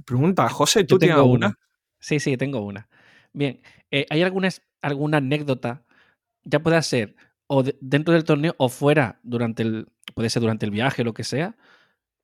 [0.07, 0.48] pregunta.
[0.48, 1.59] José, ¿tú tienes alguna?
[2.04, 2.86] Sí, sí, tengo una.
[3.32, 4.50] Bien, eh, ¿hay alguna,
[4.82, 5.86] alguna anécdota?
[6.42, 10.70] Ya puede ser o dentro del torneo o fuera durante el, puede ser durante el
[10.70, 11.56] viaje, lo que sea,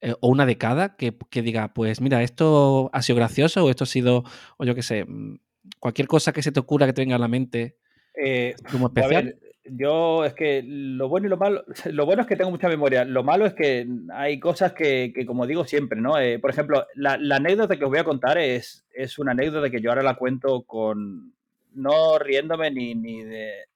[0.03, 3.85] eh, o una de cada que, diga, pues mira, esto ha sido gracioso o esto
[3.85, 4.25] ha sido,
[4.59, 5.39] o yo qué sé, mm,
[5.79, 7.79] cualquier cosa que se te ocurra que te venga a la mente
[8.15, 9.39] eh, como especial.
[9.77, 13.05] Yo es que lo bueno y lo malo, lo bueno es que tengo mucha memoria,
[13.05, 16.19] lo malo es que hay cosas que, como digo siempre, ¿no?
[16.19, 19.81] Eh, por ejemplo, la, anécdota que os voy a contar es, es una anécdota que
[19.81, 21.35] yo ahora la cuento con,
[21.75, 23.67] no riéndome ni, ni de,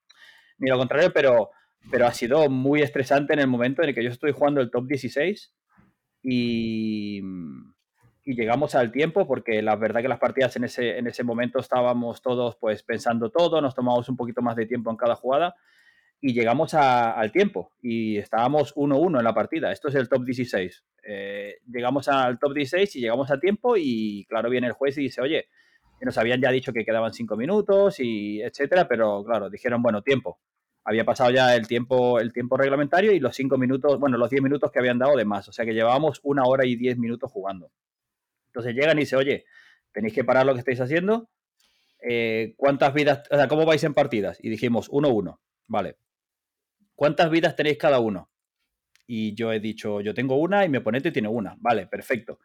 [0.59, 1.51] ni lo contrario, pero,
[1.91, 4.71] pero ha sido muy estresante en el momento en el que yo estoy jugando el
[4.71, 5.53] top 16
[6.23, 7.23] y,
[8.27, 12.23] llegamos al tiempo porque la verdad que las partidas en ese, en ese momento estábamos
[12.23, 15.55] todos pues pensando todo, nos tomamos un poquito más de tiempo en cada jugada
[16.27, 19.71] y llegamos al tiempo y estábamos 1-1 en la partida.
[19.71, 20.85] Esto es el top 16.
[21.07, 25.03] Eh, llegamos al top 16 y llegamos a tiempo y claro, viene el juez y
[25.03, 25.49] dice, oye,
[26.01, 30.39] nos habían ya dicho que quedaban 5 minutos y etcétera, pero claro, dijeron, bueno, tiempo
[30.83, 34.43] había pasado ya el tiempo, el tiempo reglamentario y los cinco minutos, bueno, los 10
[34.43, 35.47] minutos que habían dado de más.
[35.47, 37.71] O sea que llevábamos una hora y 10 minutos jugando.
[38.47, 39.45] Entonces llegan y dicen, oye,
[39.93, 41.29] tenéis que parar lo que estáis haciendo.
[42.03, 44.39] Eh, ¿Cuántas vidas, o sea, cómo vais en partidas?
[44.41, 45.41] Y dijimos, uno, uno.
[45.67, 45.97] Vale.
[46.95, 48.31] ¿Cuántas vidas tenéis cada uno?
[49.07, 51.57] Y yo he dicho, yo tengo una y mi oponente tiene una.
[51.59, 52.39] Vale, perfecto.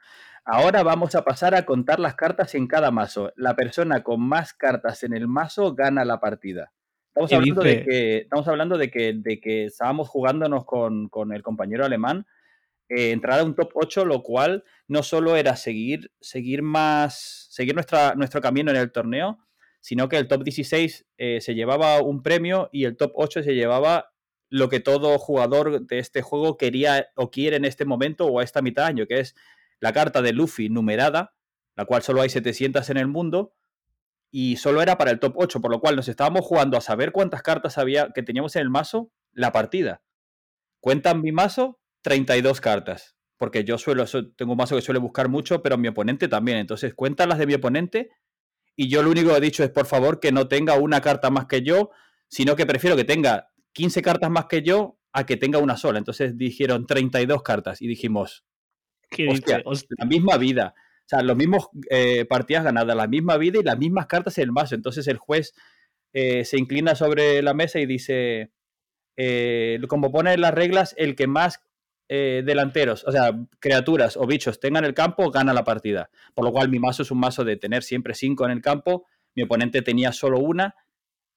[0.44, 3.32] Ahora vamos a pasar a contar las cartas en cada mazo.
[3.36, 6.74] La persona con más cartas en el mazo gana la partida.
[7.10, 11.86] Estamos hablando, de que, estamos hablando de que, de que estábamos jugándonos con, el compañero
[11.86, 12.26] alemán,
[12.88, 17.74] eh, entrar a un top 8, lo cual no solo era seguir, seguir más, seguir
[17.74, 19.40] nuestra, nuestro camino en el torneo,
[19.82, 23.56] sino que el top 16 eh, se llevaba un premio y el top 8 se
[23.56, 24.12] llevaba
[24.50, 28.44] lo que todo jugador de este juego quería o quiere en este momento o a
[28.44, 29.36] esta mitad de año, que es
[29.80, 31.34] la carta de Luffy numerada,
[31.76, 33.54] la cual solo hay 700 en el mundo,
[34.32, 37.12] y solo era para el top 8, por lo cual nos estábamos jugando a saber
[37.12, 40.02] cuántas cartas había que teníamos en el mazo la partida.
[40.80, 45.62] Cuentan mi mazo 32 cartas, porque yo suelo tengo un mazo que suele buscar mucho,
[45.62, 48.10] pero mi oponente también, entonces cuentan las de mi oponente
[48.76, 51.30] y yo lo único que he dicho es por favor que no tenga una carta
[51.30, 51.90] más que yo,
[52.28, 56.00] sino que prefiero que tenga 15 cartas más que yo a que tenga una sola.
[56.00, 58.44] Entonces dijeron 32 cartas y dijimos,
[59.30, 59.64] hostia,
[59.98, 60.74] la misma vida.
[60.76, 64.44] O sea, los mismos eh, partidas ganadas, la misma vida y las mismas cartas en
[64.44, 64.76] el mazo.
[64.76, 65.54] Entonces el juez
[66.12, 68.52] eh, se inclina sobre la mesa y dice,
[69.16, 71.62] eh, como pone en las reglas, el que más
[72.10, 76.10] delanteros, o sea, criaturas o bichos tengan el campo, gana la partida.
[76.34, 79.06] Por lo cual mi mazo es un mazo de tener siempre cinco en el campo.
[79.36, 80.76] Mi oponente tenía solo una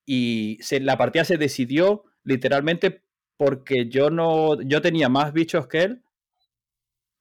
[0.07, 3.03] y la partida se decidió literalmente
[3.37, 6.03] porque yo no, yo tenía más bichos que él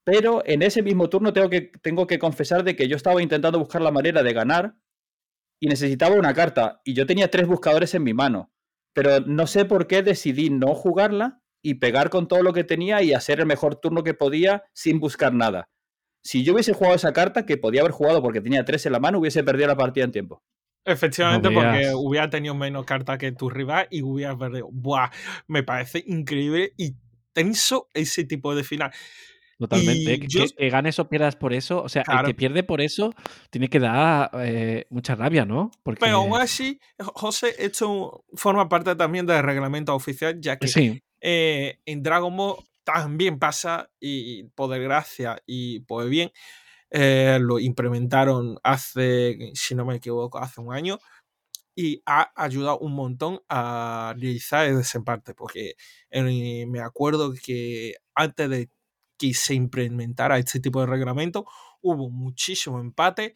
[0.04, 3.60] pero en ese mismo turno tengo que, tengo que confesar de que yo estaba intentando
[3.60, 4.76] buscar la manera de ganar
[5.60, 6.82] y necesitaba una carta.
[6.84, 8.52] Y yo tenía tres buscadores en mi mano.
[8.94, 13.04] Pero no sé por qué decidí no jugarla y pegar con todo lo que tenía
[13.04, 15.70] y hacer el mejor turno que podía sin buscar nada.
[16.24, 19.00] Si yo hubiese jugado esa carta, que podía haber jugado porque tenía tres en la
[19.00, 20.44] mano, hubiese perdido la partida en tiempo.
[20.86, 24.68] Efectivamente, No porque hubiera tenido menos cartas que tu rival y hubiera perdido.
[24.72, 25.10] Buah,
[25.48, 26.96] me parece increíble y
[27.34, 28.92] tenso ese tipo de final.
[29.60, 30.20] Totalmente.
[30.20, 31.84] Que, yo- que ganes o pierdas por eso.
[31.84, 32.22] O sea, Claro.
[32.22, 33.14] el que pierde por eso
[33.52, 35.70] tiene que dar eh, mucha rabia, ¿no?
[35.84, 36.00] Porque.
[36.00, 41.78] Pero aún así, José, esto forma parte también del reglamento oficial, ya que Sí, eh,
[41.86, 46.32] en Dragon Ball también pasa, y por desgracia y por bien,
[46.92, 51.00] eh, lo implementaron hace, si no me equivoco, hace un año,
[51.76, 55.76] y ha ayudado un montón a realizar el desempate, porque
[56.12, 58.70] eh, me acuerdo que antes de
[59.18, 61.46] que se implementara este tipo de reglamento,
[61.82, 63.36] hubo muchísimo empate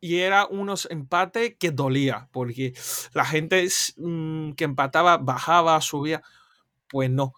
[0.00, 2.74] y era unos empates que dolía, porque
[3.14, 6.22] la gente mm, que empataba bajaba, subía,
[6.88, 7.34] pues no.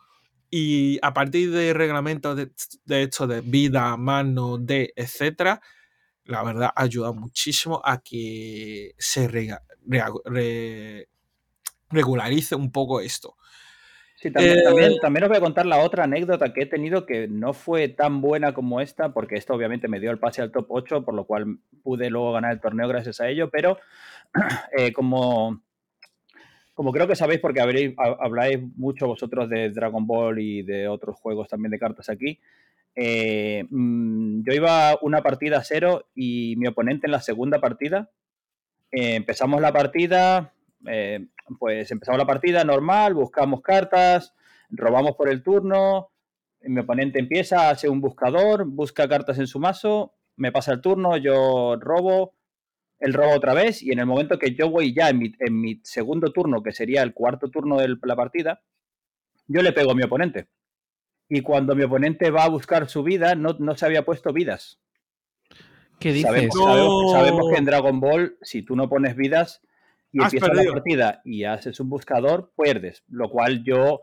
[0.56, 2.52] Y a partir del reglamento de,
[2.84, 5.60] de esto de vida, mano, de, etcétera,
[6.26, 11.08] la verdad ha ayudado muchísimo a que se re-
[11.90, 13.36] regularice un poco esto.
[14.16, 17.04] Sí, también, Eh, también, también os voy a contar la otra anécdota que he tenido
[17.04, 20.52] que no fue tan buena como esta, porque esto obviamente me dio el pase al
[20.52, 23.78] top 8, por lo cual pude luego ganar el torneo gracias a ello, pero
[24.78, 25.63] eh, como,
[26.74, 30.88] como creo que sabéis, porque habréis- ha- habláis mucho vosotros de Dragon Ball y de
[30.88, 32.38] otros juegos también de cartas aquí,
[32.96, 38.10] eh, mm, yo iba una partida a cero y mi oponente en la segunda partida,
[38.92, 40.52] eh, empezamos la partida,
[40.86, 41.26] eh,
[41.58, 44.34] pues empezamos la partida normal, buscamos cartas,
[44.70, 46.10] robamos por el turno,
[46.62, 51.16] mi oponente empieza, hace un buscador, busca cartas en su mazo, me pasa el turno,
[51.16, 52.32] yo robo,
[53.00, 55.60] él roba otra vez y en el momento que yo voy ya en mi, en
[55.60, 58.62] mi segundo turno, que sería el cuarto turno de la partida,
[59.46, 60.46] yo le pego a mi oponente.
[61.28, 64.78] Y cuando mi oponente va a buscar su vida, no, no se había puesto vidas.
[66.00, 66.30] ¿qué dices?
[66.30, 66.64] Sabemos, No.
[66.64, 69.60] sabemos- sabemos que en Dragon Ball, si tú no pones vidas
[70.12, 70.70] y Has empiezas perdido.
[70.72, 73.04] la partida y haces un buscador, pierdes.
[73.08, 74.00] Lo cual yo,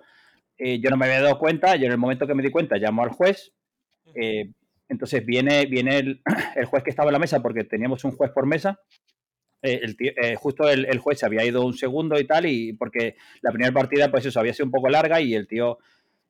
[0.58, 1.76] eh, yo no me había dado cuenta.
[1.76, 3.54] Yo en el momento que me di cuenta, llamo al juez.
[4.16, 4.52] eh,
[4.92, 6.22] entonces viene, viene
[6.56, 8.80] el, juez que estaba en la mesa, porque teníamos un juez por mesa.
[9.62, 13.16] eh, el eh, justo el, juez se había ido un segundo y tal, y porque
[13.42, 15.80] la primera partida, pues eso, había sido un poco larga y el tío.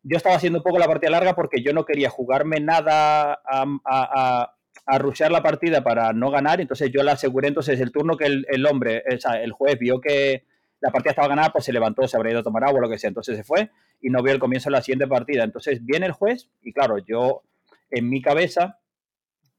[0.03, 3.65] Yo estaba haciendo un poco la partida larga porque yo no quería jugarme nada a,
[3.85, 8.25] a, rushear la partida para no ganar, entonces yo la aseguré, entonces el turno que
[8.25, 10.45] el, hombre, o sea, el juez vio que
[10.81, 12.97] la partida estaba ganada, pues se levantó, se habría ido a tomar agua lo que
[12.97, 13.69] sea, entonces se fue
[14.01, 15.43] y no vio el comienzo de la siguiente partida.
[15.43, 17.43] Entonces viene el juez y claro, yo
[17.91, 18.79] en mi cabeza,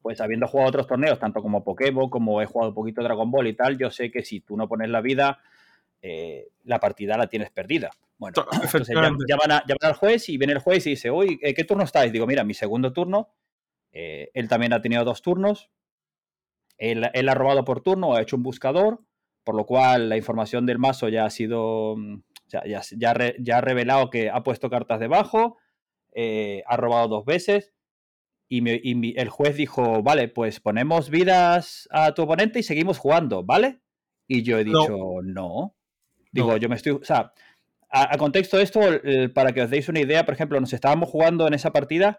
[0.00, 3.46] pues habiendo jugado otros torneos, tanto como Pokémon, como he jugado un poquito Dragon Ball
[3.46, 5.38] y tal, yo sé que si tú no pones la vida,
[6.00, 7.90] eh, la partida la tienes perdida.
[8.18, 9.24] Bueno, To- entonces llam- Efectivamente.
[9.28, 11.84] llaman, a- llaman al juez y viene el juez y dice, uy, eh, ¿qué turno
[11.84, 12.12] estáis?
[12.12, 13.28] Digo, mira, mi segundo turno,
[13.92, 15.70] eh, él también ha tenido dos turnos,
[16.78, 19.00] él, él ha robado por turno, ha hecho un buscador,
[19.44, 23.36] por lo cual la información del mazo ya ha sido, mm, ya, ya, ha re-
[23.38, 25.58] ya ha revelado que ha puesto cartas debajo,
[26.12, 27.72] eh, ha robado dos veces.
[28.54, 32.62] Y, me- y mi- el juez dijo, vale, pues ponemos vidas a tu oponente y
[32.62, 33.80] seguimos jugando, ¿vale?
[34.28, 35.74] Y yo he dicho, no.
[36.32, 36.56] Digo, No.
[36.58, 37.32] yo me estoy, o sea,
[37.90, 38.80] a, a contexto de esto,
[39.34, 42.18] para que os deis una idea, por ejemplo, nos estábamos jugando en esa partida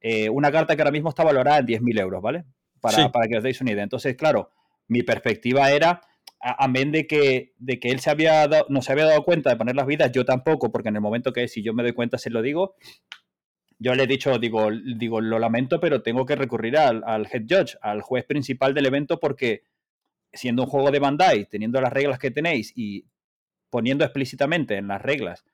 [0.00, 2.44] eh, una carta que ahora mismo está valorada en 10.000 euros, ¿vale?
[2.80, 3.08] Para, Sí.
[3.12, 3.82] para que os deis una idea.
[3.84, 4.50] Entonces, claro,
[4.88, 6.00] mi perspectiva era,
[6.40, 9.50] a- amén de que, de que él se había dado- no se había dado cuenta
[9.50, 11.92] de poner las vidas, yo tampoco, porque en el momento que si yo me doy
[11.92, 12.74] cuenta se lo digo,
[13.78, 17.76] yo le he dicho, digo, digo lo lamento, pero tengo que recurrir al, head judge,
[17.82, 19.62] al juez principal del evento, porque
[20.32, 23.06] siendo un juego de Bandai, teniendo las reglas que tenéis y
[23.70, 25.44] poniendo explícitamente en las reglas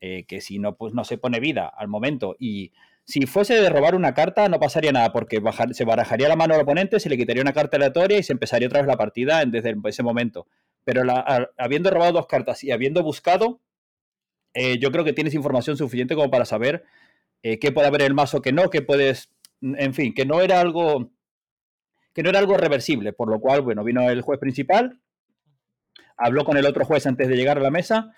[0.00, 2.72] eh, que si no, pues no se pone vida al momento y
[3.04, 5.40] si fuese de robar una carta no pasaría nada porque
[5.72, 8.68] se barajaría la mano al oponente, se le quitaría una carta aleatoria y se empezaría
[8.68, 10.46] otra vez la partida desde ese momento.
[10.84, 13.60] Pero la- habiendo robado dos cartas y habiendo buscado,
[14.52, 16.84] eh, yo creo que tienes información suficiente como para saber
[17.42, 20.60] eh, qué puede haber el mazo, que no, que puedes, en fin, que no era
[20.60, 21.10] algo
[22.14, 24.98] que no era algo reversible, por lo cual, bueno, vino el juez principal,
[26.16, 28.12] habló con el otro juez antes de llegar a la mesa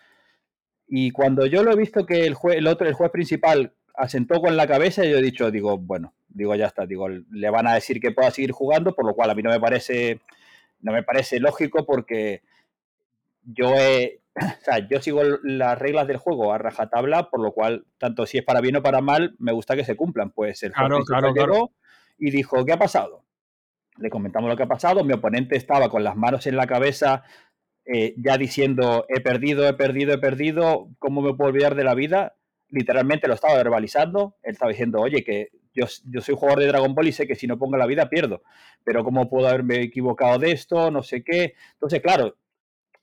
[0.87, 4.41] y cuando yo lo he visto que el juez, el otro, el juez principal asentó
[4.41, 7.75] con la cabeza, yo he dicho, digo, bueno, digo, ya está, digo, le van a
[7.75, 10.21] decir que pueda seguir jugando, por lo cual a mí no me parece,
[10.81, 12.43] no me parece lógico porque
[13.45, 17.87] yo he, o sea, yo sigo las reglas del juego a rajatabla, por lo cual,
[17.99, 20.31] tanto si es para bien o para mal, me gusta que se cumplan.
[20.31, 21.71] Pues el Claro, claro, claro.
[22.19, 23.25] y dijo, ¿qué ha pasado?
[23.99, 27.25] Le comentamos lo que ha pasado, mi oponente estaba con las manos en la cabeza,
[27.85, 31.95] eh, ya diciendo, he perdido, he perdido, he perdido, ¿cómo me puedo olvidar de la
[31.95, 32.37] vida?
[32.71, 36.95] literalmente lo estaba verbalizando, él estaba diciendo, oye, que yo, yo soy jugador de Dragon
[36.95, 38.43] Ball y sé que si no pongo la vida pierdo,
[38.85, 40.90] pero ¿cómo puedo haberme equivocado de esto?
[40.90, 41.55] No sé qué.
[41.75, 42.37] Entonces, claro,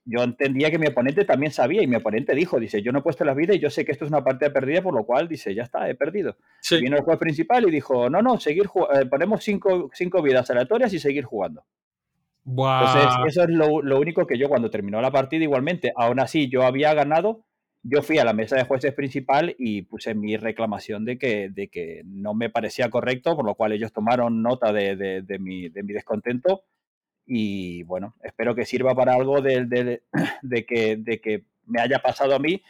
[0.10, 3.02] yo entendía que mi oponente también sabía y mi oponente dijo, dice, yo no he
[3.02, 5.28] puesto la vida y yo sé que esto es una partida perdida, por lo cual
[5.28, 6.38] dice, ya está, he perdido.
[6.72, 10.93] Vino el juez principal y dijo, no, no, seguir eh, ponemos cinco, cinco, vidas aleatorias
[10.93, 11.65] y seguir jugando.
[12.46, 16.48] Entonces, eso es lo, lo, único que yo cuando terminó la partida igualmente, aún así
[16.50, 17.43] yo había ganado,
[17.84, 21.67] yo fui a la mesa de jueces principal y puse mi reclamación de que, de
[21.67, 25.70] que no me parecía correcto, por lo cual ellos tomaron nota de, de, de mi,
[25.70, 26.63] mi descontento
[27.28, 30.02] y bueno, espero que sirva para algo de,
[30.42, 32.63] de, que, de que me haya pasado a mí.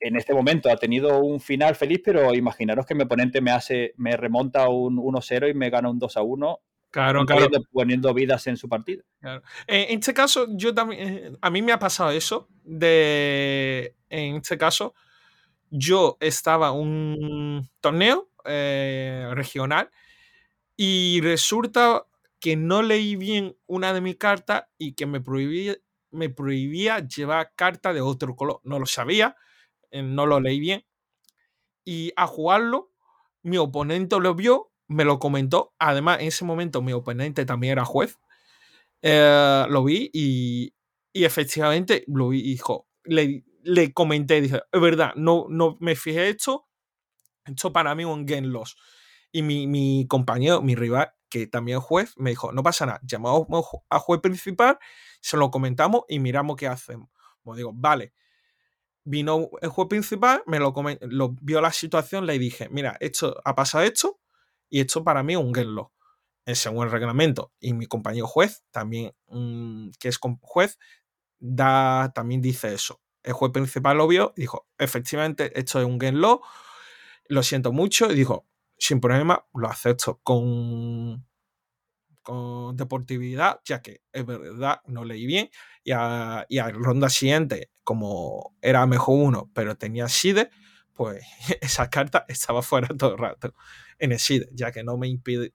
[0.00, 3.94] En este momento ha tenido un final feliz, pero imaginaros que mi oponente me hace,
[3.96, 6.58] me remonta un 1-0 y me gana un 2-1
[6.92, 7.48] Claro, claro.
[7.72, 9.02] Poniendo vidas en su partido.
[9.66, 11.08] En este caso, yo también.
[11.08, 12.48] Eh, a mí me ha pasado eso.
[12.64, 13.96] De.
[14.10, 14.94] En este caso,
[15.70, 19.90] yo estaba en un torneo eh, regional
[20.76, 22.04] y resulta
[22.42, 25.76] que no leí bien una de mis cartas y que me prohibía,
[26.10, 28.60] me prohibía llevar cartas de otro color.
[28.64, 29.36] No lo sabía,
[29.92, 30.84] eh, no lo leí bien.
[31.84, 32.90] Y a jugarlo,
[33.44, 35.72] mi oponente lo vio, me lo comentó.
[35.78, 38.18] Además, en ese momento mi oponente también era juez.
[39.02, 40.74] Eh, lo vi y,
[41.12, 46.28] y, efectivamente lo vi, dijo, le, le comenté, dije, es verdad, no, no me fijé
[46.28, 46.68] esto,
[47.44, 48.76] esto para mí un game loss.
[49.30, 53.46] Y mi, mi compañero, mi rival, que también juez, me dijo, no pasa nada, llamamos
[53.88, 54.78] a juez principal,
[55.22, 57.08] se lo comentamos y miramos qué hacemos.
[57.42, 58.12] Pues digo, vale.
[59.02, 63.54] Vino el juez principal, me lo, lo vio la situación, le dije, mira, esto ha
[63.54, 64.20] pasado esto
[64.68, 65.54] y esto para mí es un
[66.44, 67.50] en según el reglamento.
[67.58, 70.78] Y mi compañero juez, también, mm, que es juez,
[71.38, 73.00] da, también dice eso.
[73.22, 78.12] El juez principal lo vio y dijo, efectivamente, esto es un get lo siento mucho,
[78.12, 78.46] y dijo,
[78.82, 81.24] sin problema, lo acepto con,
[82.22, 85.50] con deportividad, ya que es verdad, no leí bien.
[85.84, 90.50] Y a, y a ronda siguiente, como era mejor uno, pero tenía SIDE,
[90.92, 91.24] pues
[91.60, 93.54] esa carta estaba fuera todo el rato
[93.98, 95.54] en el SIDE, ya que no me impide.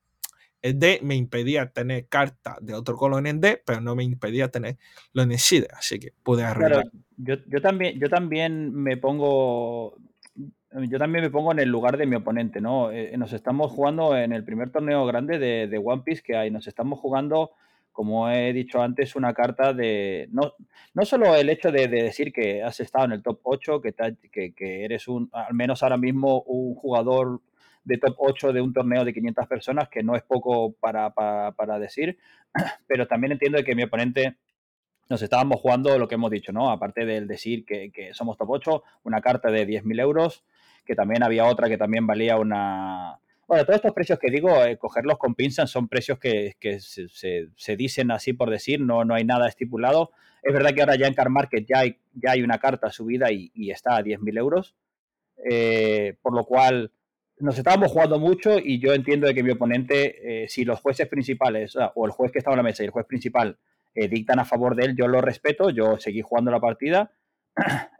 [0.61, 4.49] El D me impedía tener carta de otro color en D, pero no me impedía
[4.49, 4.77] tenerlo
[5.13, 6.85] en el SIDE, así que pude arreglar.
[7.17, 9.97] yo, yo, también, yo también me pongo
[10.85, 12.91] yo también me pongo en el lugar de mi oponente, ¿no?
[12.91, 16.67] Eh, nos estamos jugando en el primer torneo grande de, One Piece que hay, nos
[16.67, 17.51] estamos jugando,
[17.91, 20.27] como he dicho antes, una carta de...
[20.31, 20.53] No,
[20.93, 23.93] no solo el hecho de, decir que has estado en el top 8, que,
[24.31, 27.41] que, que, eres un, al menos ahora mismo, un jugador
[27.83, 31.53] de top 8 de un torneo de 500 personas, que no es poco para, para,
[31.53, 32.17] para decir,
[32.87, 34.37] pero también entiendo que mi oponente
[35.09, 36.69] nos estábamos jugando lo que hemos dicho, ¿no?
[36.69, 40.43] Aparte del decir que, que somos top 8, una carta de 10.000 euros,
[40.88, 43.19] que también había otra que también valía una...
[43.47, 47.08] Bueno, todos estos precios que digo, eh, cogerlos con pinzas son precios que, que se,
[47.56, 50.12] se, dicen así por decir, no, no hay nada estipulado.
[50.41, 53.32] Es verdad que ahora ya en Car Market ya hay, ya hay una carta subida
[53.32, 54.76] y, y está a 10.000 euros,
[55.50, 56.91] eh, por lo cual
[57.39, 61.08] nos estábamos jugando mucho y yo entiendo de que mi oponente, eh, si los jueces
[61.08, 63.58] principales o el juez que estaba en la mesa y el juez principal
[63.95, 67.12] dictan a favor de él, yo lo respeto, yo seguí jugando la partida,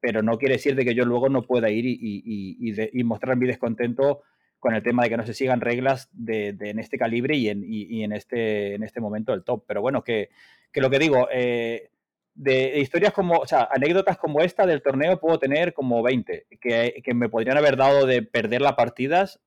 [0.00, 4.22] pero no quiere decir de que yo luego no pueda ir y, mostrar mi descontento
[4.58, 7.64] con el tema de que no se sigan reglas de, en este calibre y en,
[7.64, 9.64] en, este, en este momento del top.
[9.66, 10.30] Pero bueno, que,
[10.74, 11.90] lo que digo, eh,
[12.34, 17.02] de historias como, o sea, anécdotas como esta del torneo puedo tener como 20, que,
[17.04, 19.40] que, me podrían haber dado de perder las partidas,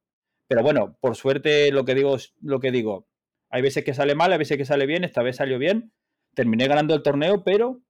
[0.48, 3.08] pero bueno, por suerte lo que digo lo que digo.
[3.50, 5.94] Hay veces que sale mal, hay veces que sale bien, esta vez salió bien.
[6.34, 7.82] Terminé ganando el torneo, pero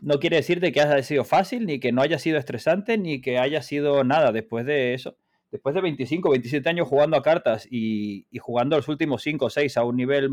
[0.00, 3.20] no quiere decir de que haya sido fácil, ni que no haya sido estresante, ni
[3.20, 5.16] que haya sido nada después de eso.
[5.50, 9.76] Después de 25, 27 años jugando a cartas y, jugando los últimos 5 o 6
[9.76, 10.30] a un nivel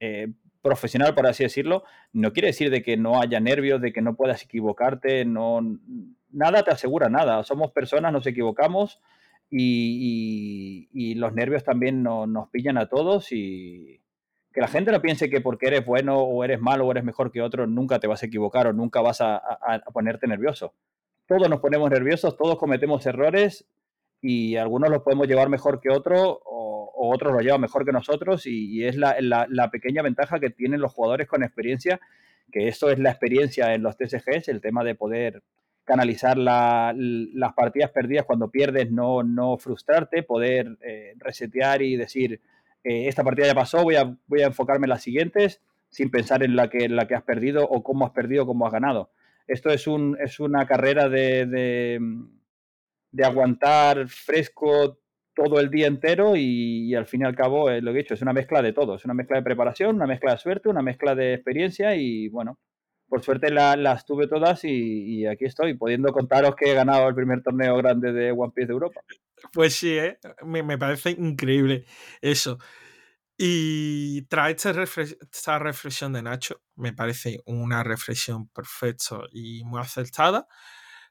[0.00, 0.28] eh,
[0.62, 4.16] profesional, por así decirlo, no quiere decir de que no haya nervios, de que no
[4.16, 5.60] puedas equivocarte, no,
[6.30, 7.44] nada te asegura nada.
[7.44, 9.00] Somos personas, nos equivocamos
[9.50, 14.01] y, los nervios también nos pillan a todos y,
[14.52, 17.32] que la gente no piense que porque eres bueno o eres malo o eres mejor
[17.32, 19.40] que otro, nunca te vas a equivocar o nunca vas a,
[19.92, 20.74] ponerte nervioso.
[21.26, 23.66] Todos nos ponemos nerviosos, todos cometemos errores
[24.20, 28.46] y algunos los podemos llevar mejor que otros o, otros lo llevan mejor que nosotros
[28.46, 32.00] y, es la, pequeña ventaja que tienen los jugadores con experiencia,
[32.52, 35.42] que eso es la experiencia en los TSGs, el tema de poder
[35.84, 42.40] canalizar las partidas perdidas cuando pierdes, no, no frustrarte, poder eh, resetear y decir,
[42.84, 46.42] eh, esta partida ya pasó, voy a, voy a enfocarme en las siguientes sin pensar
[46.42, 49.10] en la que, la que has perdido o cómo has perdido o cómo has ganado.
[49.46, 51.98] Esto es, un, es una carrera de,
[53.10, 54.98] de aguantar fresco
[55.34, 58.22] todo el día entero y, al fin y al cabo, lo que he dicho, es
[58.22, 58.96] una mezcla de todo.
[58.96, 62.58] Es una mezcla de preparación, una mezcla de suerte, una mezcla de experiencia y bueno,
[63.08, 67.42] por suerte las tuve todas y, aquí estoy, pudiendo contaros que he ganado el primer
[67.42, 69.00] torneo grande de One Piece de Europa.
[69.52, 70.18] Pues sí, ¿eh?
[70.44, 71.86] me, parece increíble
[72.20, 72.58] eso.
[73.36, 80.46] Y tras esta, reflexión de Nacho, me parece una reflexión perfecta y muy acertada,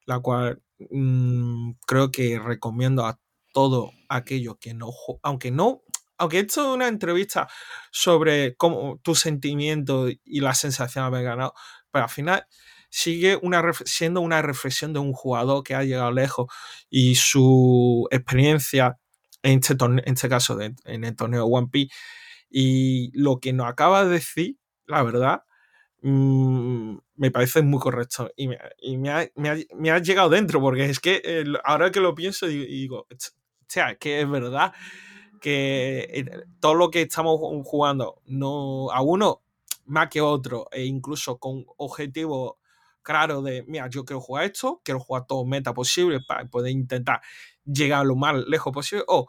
[0.06, 0.62] la cual
[0.92, 3.20] mm, creo que recomiendo a
[3.54, 4.92] todo aquello que no,
[5.24, 5.84] aunque no,
[6.18, 7.50] aunque he hecho una entrevista
[7.92, 11.54] sobre cómo tu sentimiento y la sensación de haber ganado,
[11.92, 12.48] pero al final
[12.92, 13.39] sigue
[13.86, 16.54] siendo una reflexión de un jugador que ha llegado lejos
[16.89, 19.00] y su experiencia
[19.42, 19.76] en este,
[20.06, 21.96] este caso en el torneo One Piece.
[22.50, 25.44] Y lo que nos acaba de decir, la verdad,
[26.02, 28.48] mm, me parece muy correcto y,
[28.98, 33.16] me, ha, llegado dentro porque es que ahora que lo pienso digo, o
[33.68, 34.74] sea, que es verdad
[35.39, 36.26] que eh,
[36.60, 39.44] todo lo que estamos jugando, no a uno
[39.86, 42.61] más que otro, e incluso con objetivo
[43.02, 47.22] claro de, mira, yo quiero jugar esto, quiero jugar todo meta posible para poder intentar
[47.66, 49.28] llegar lo más lejos posible, o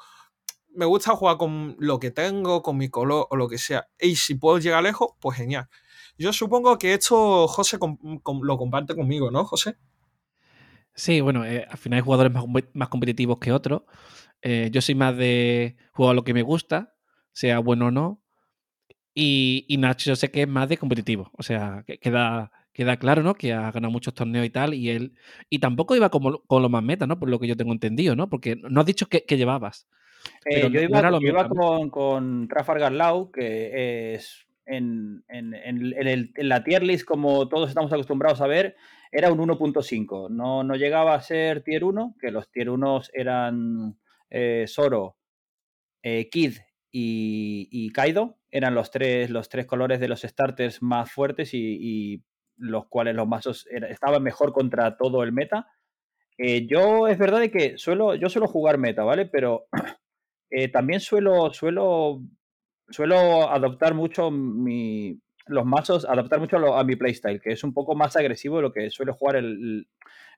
[0.74, 4.16] me gusta jugar con lo que tengo, con mi color o lo que sea, y
[4.16, 5.68] si puedo llegar lejos, pues genial.
[6.18, 7.78] Yo supongo que esto José
[8.42, 9.76] lo comparte conmigo, ¿no, José?
[10.94, 12.32] Sí, bueno, eh, al final hay jugadores
[12.74, 13.82] más, competitivos que otros.
[14.42, 16.94] Eh, yo soy más de jugar lo que me gusta,
[17.32, 18.22] sea bueno o no.
[19.14, 21.30] Y, Nacho yo sé que es más de competitivo.
[21.36, 23.34] O sea, que queda, queda claro, ¿no?
[23.34, 24.74] Que ha ganado muchos torneos y tal.
[24.74, 25.14] Y él.
[25.48, 27.18] Y tampoco iba como, con lo más meta, ¿no?
[27.18, 28.28] Por lo que yo tengo entendido, ¿no?
[28.28, 29.88] Porque no has dicho que, llevabas.
[30.44, 36.82] Eh, yo iba, iba con, con Trafalgar Law, que es en, en, en, la tier
[36.82, 38.76] list, como todos estamos acostumbrados a ver,
[39.10, 40.30] era un 1.5.
[40.30, 43.98] No, no llegaba a ser tier 1, que los tier 1 eran
[44.30, 45.16] eh, Zoro,
[46.02, 46.54] eh, Kid
[46.90, 48.38] y, Kaido.
[48.50, 52.22] Eran los tres, los tres colores de los starters más fuertes y,
[52.62, 55.68] los cuales los mazos estaban mejor contra todo el meta.
[56.38, 59.26] Eh, yo es verdad que suelo, yo suelo jugar meta, ¿vale?
[59.26, 59.66] Pero
[60.72, 62.22] también suelo, suelo,
[62.88, 67.94] suelo adoptar mucho mi, los mazos, adaptar mucho a, mi playstyle, que es un poco
[67.94, 69.86] más agresivo de lo que suele jugar el,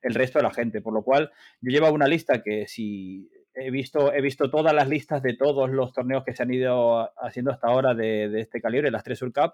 [0.01, 0.81] el, resto de la gente.
[0.81, 4.87] Por lo cual, yo llevo una lista que si he visto, he visto todas las
[4.89, 8.91] listas de todos los torneos que se han ido haciendo hasta ahora de, este calibre,
[8.91, 9.53] las tres Cup,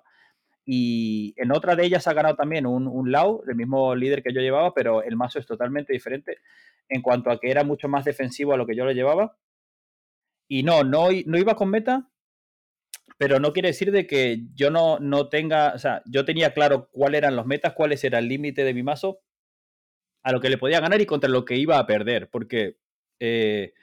[0.73, 4.31] y en otra de ellas ha ganado también un, un Lau, el mismo líder que
[4.31, 6.37] yo llevaba, pero el mazo es totalmente diferente
[6.87, 9.37] en cuanto a que era mucho más defensivo a lo que yo le llevaba.
[10.47, 12.09] Y no, no, no iba con meta,
[13.17, 16.87] pero no quiere decir de que yo no, no tenga, o sea, yo tenía claro
[16.93, 19.19] cuáles eran los metas, cuáles era el límite de mi mazo,
[20.23, 22.77] a lo que le podía ganar y contra lo que iba a perder, porque
[23.19, 23.73] eh,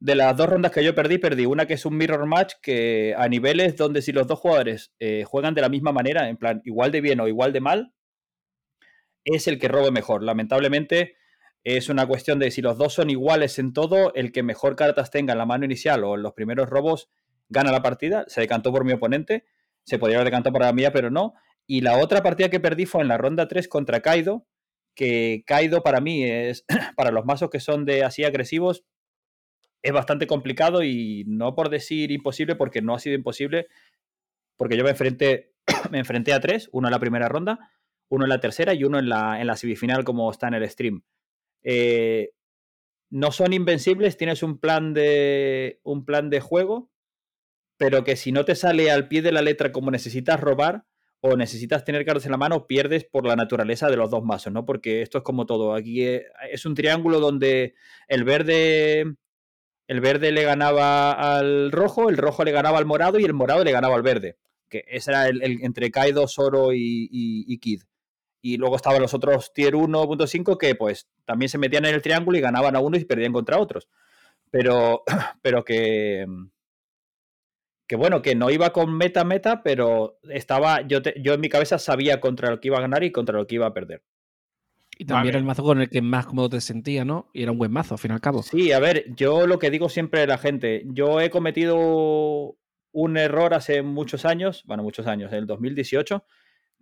[0.00, 3.14] de las dos rondas que yo perdí, perdí una que es un mirror match, que
[3.16, 6.62] a niveles donde si los dos jugadores eh, juegan de la misma manera, en plan
[6.64, 7.92] igual de bien o igual de mal,
[9.24, 10.22] es el que robe mejor.
[10.22, 11.16] Lamentablemente
[11.64, 15.10] es una cuestión de si los dos son iguales en todo, el que mejor cartas
[15.10, 17.10] tenga en la mano inicial o en los primeros robos
[17.50, 18.24] gana la partida.
[18.26, 19.44] Se decantó por mi oponente,
[19.84, 21.34] se podría haber decantado por la mía, pero no.
[21.66, 24.46] Y la otra partida que perdí fue en la ronda 3 contra Kaido,
[24.94, 26.64] que Kaido para mí es,
[26.96, 28.84] para los mazos que son de así agresivos,
[29.82, 33.68] es bastante complicado y no por decir imposible, porque no ha sido imposible,
[34.56, 35.54] porque yo me enfrenté,
[35.90, 37.70] me enfrenté a tres, uno en la primera ronda,
[38.08, 40.68] uno en la tercera y uno en la, en la semifinal como está en el
[40.68, 41.02] stream.
[41.62, 42.32] Eh,
[43.10, 46.90] no son invencibles, tienes un plan de un plan de juego,
[47.76, 50.84] pero que si no te sale al pie de la letra como necesitas robar
[51.20, 54.52] o necesitas tener cartas en la mano, pierdes por la naturaleza de los dos mazos,
[54.52, 54.64] ¿no?
[54.64, 55.74] Porque esto es como todo.
[55.74, 57.74] Aquí eh, es un triángulo donde
[58.08, 59.16] el verde
[59.90, 63.64] el verde le ganaba al rojo, el rojo le ganaba al morado y el morado
[63.64, 64.36] le ganaba al verde.
[64.68, 67.82] Que ese era el, entre Kaido, Zoro y, Kid.
[68.40, 72.38] Y luego estaban los otros tier 1.5 que pues también se metían en el triángulo
[72.38, 73.88] y ganaban a uno y perdían contra otros.
[74.52, 75.02] Pero,
[75.42, 76.24] pero que,
[77.88, 81.80] que bueno, que no iba con meta meta, pero estaba, yo, yo en mi cabeza
[81.80, 84.04] sabía contra lo que iba a ganar y contra lo que iba a perder.
[85.00, 87.30] Y también era el mazo con el que más cómodo te sentía, ¿no?
[87.32, 88.42] Y era un buen mazo, al fin y al cabo.
[88.42, 92.58] Sí, a ver, yo lo que digo siempre a la gente, yo he cometido
[92.92, 96.22] un error hace muchos años, bueno, muchos años, en el 2018,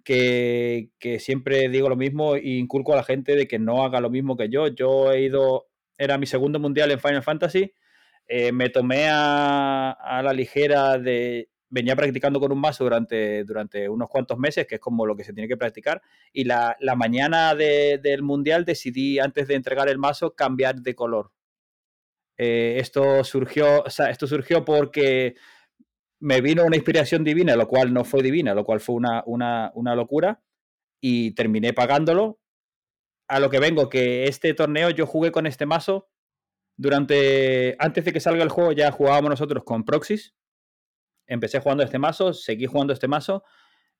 [0.02, 4.00] que, que siempre digo lo mismo e inculco a la gente de que no haga
[4.00, 4.66] lo mismo que yo.
[4.66, 7.72] Yo he ido, era mi segundo mundial en Final Fantasy,
[8.26, 13.88] eh, me tomé a, a la ligera de venía practicando con un mazo durante, durante
[13.88, 16.02] unos cuantos meses, que es como lo que se tiene que practicar,
[16.32, 21.32] y la, mañana del Mundial decidí, antes de entregar el mazo, cambiar de color,
[22.40, 25.34] Eh, esto, surgió, esto surgió porque
[26.20, 29.72] me vino una inspiración divina, lo cual no fue divina, lo cual fue una, una,
[29.74, 30.40] una locura,
[31.00, 32.38] y terminé pagándolo.
[33.28, 36.08] A lo que vengo, que este torneo yo jugué con este mazo
[36.78, 40.34] durante, antes de que salga el juego ya jugábamos nosotros con Proxys.
[41.28, 43.44] Empecé jugando este mazo, seguí jugando este mazo.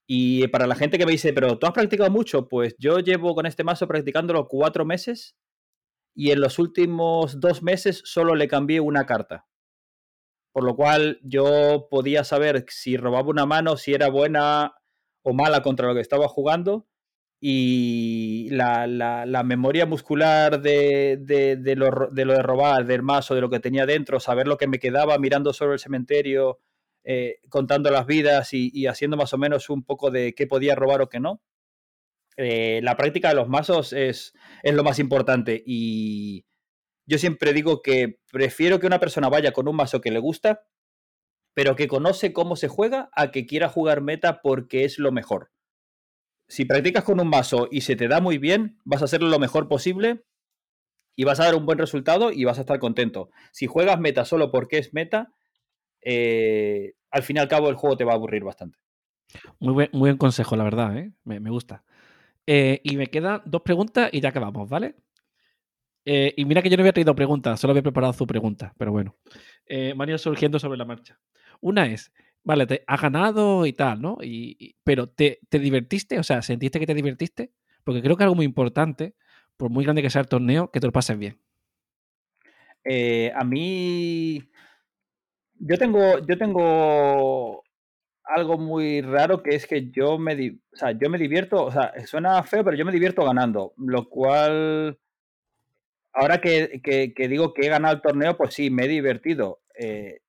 [0.06, 3.34] Y para la gente que me dice, pero tú has practicado mucho, pues yo llevo
[3.34, 5.36] con este mazo practicándolo cuatro meses
[6.14, 9.46] y en los últimos dos meses solo le cambié una carta.
[10.52, 14.74] Por lo cual yo podía saber si robaba una mano, si era buena
[15.22, 16.88] o mala contra lo que estaba jugando
[17.40, 23.40] y la, la, memoria muscular de, de, lo, de, lo, de robar, del mazo, de
[23.40, 26.58] lo que tenía dentro, saber lo que me quedaba mirando sobre el cementerio,
[27.10, 31.00] eh, contando las vidas y, haciendo más o menos un poco de qué podía robar
[31.00, 31.42] o qué no.
[32.36, 36.44] Eh, la práctica de los mazos es, es lo más importante y
[37.06, 40.66] yo siempre digo que prefiero que una persona vaya con un mazo que le gusta,
[41.54, 45.50] pero que conoce cómo se juega, a que quiera jugar meta porque es lo mejor
[46.48, 49.38] si practicas con un mazo y se te da muy bien, vas a hacerlo lo
[49.38, 50.24] mejor posible
[51.14, 53.30] y vas a dar un buen resultado y vas a estar contento.
[53.52, 55.34] Si juegas meta solo porque es meta,
[56.10, 58.78] eh, al fin y al cabo el juego te va a aburrir bastante.
[59.60, 61.12] Muy buen, muy buen consejo, la verdad, ¿eh?
[61.24, 61.84] me, gusta.
[62.46, 64.94] Eh, y me quedan dos preguntas y ya acabamos, ¿vale?
[66.10, 69.14] y mira que yo no había traído preguntas, solo había preparado su pregunta, pero bueno.
[69.94, 71.20] Mario surgiendo sobre la marcha.
[71.60, 72.10] Una es,
[72.42, 74.16] vale, te has ganado y tal, ¿no?
[74.22, 76.18] Y, pero te, divertiste?
[76.18, 77.52] O sea, ¿sentiste que te divertiste?
[77.84, 79.16] Porque creo que algo muy importante,
[79.58, 81.38] por muy grande que sea el torneo, que te lo pases bien.
[82.84, 84.48] Eh, a mí.
[85.60, 86.18] Yo tengo.
[86.26, 87.62] Yo tengo
[88.28, 91.92] algo muy raro que es que yo me, o sea, yo me divierto, o sea,
[92.06, 94.98] suena feo, pero yo me divierto ganando, lo cual,
[96.12, 96.80] ahora que,
[97.16, 100.20] digo que he ganado el torneo, pues sí, me he divertido, eh,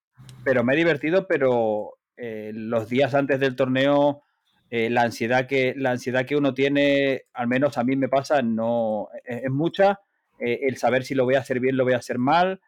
[0.45, 4.23] pero me he divertido, pero eh, los días antes del torneo,
[4.69, 8.41] eh, la, ansiedad que, la ansiedad que uno tiene, al menos a mí me pasa,
[8.41, 9.99] no e-, es, mucha.
[10.41, 12.61] El saber si lo voy a hacer bien, lo voy a hacer mal.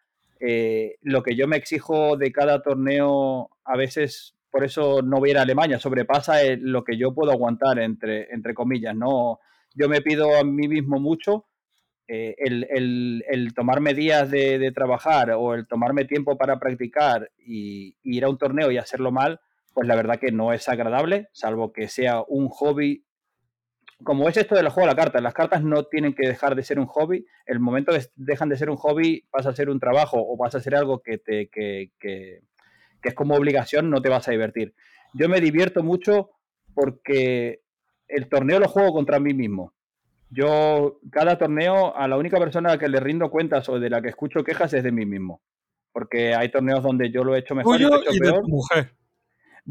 [1.01, 5.31] Lo que yo me exijo de cada torneo, a veces, por eso no voy a
[5.31, 8.95] ir a Alemania, sobrepasa lo que yo puedo aguantar, entre, entre comillas.
[8.95, 9.39] ¿no?
[9.73, 11.45] Yo me pido a mí mismo mucho.
[12.07, 18.37] el, tomarme días de, trabajar o el tomarme tiempo para practicar y, ir a un
[18.37, 19.39] torneo y hacerlo mal,
[19.73, 23.05] pues la verdad que no es agradable, salvo que sea un hobby.
[24.03, 26.63] Como es esto del juego de la carta, las cartas no tienen que dejar de
[26.63, 27.25] ser un hobby.
[27.45, 30.55] El momento que dejan de ser un hobby, pasa a ser un trabajo o vas
[30.55, 32.41] a hacer algo que, te, que, que,
[33.03, 34.73] es como obligación, no te vas a divertir.
[35.13, 36.31] Yo me divierto mucho
[36.73, 37.61] porque
[38.07, 39.73] el torneo lo juego contra mí mismo.
[40.29, 43.89] Yo, cada torneo, a la única persona a la que le rindo cuentas o de
[43.89, 45.41] la que escucho quejas es de mí mismo.
[45.91, 48.47] Porque hay torneos donde yo lo he hecho mejor y, he hecho peor.
[48.47, 48.93] mujer.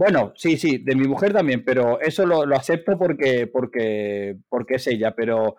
[0.01, 4.87] Bueno, sí, sí, de mi mujer también, pero eso lo, acepto porque, porque, porque es
[4.87, 5.57] ella, pero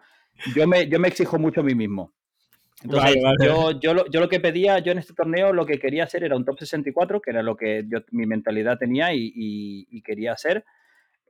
[0.56, 2.16] yo me, yo me exijo mucho a mí mismo.
[2.84, 6.06] Entonces, Yo, yo, lo, yo, lo, que pedía, yo en este torneo lo que quería
[6.06, 10.34] hacer era un top 64, que era lo que yo, mi mentalidad tenía y, quería
[10.34, 10.66] hacer.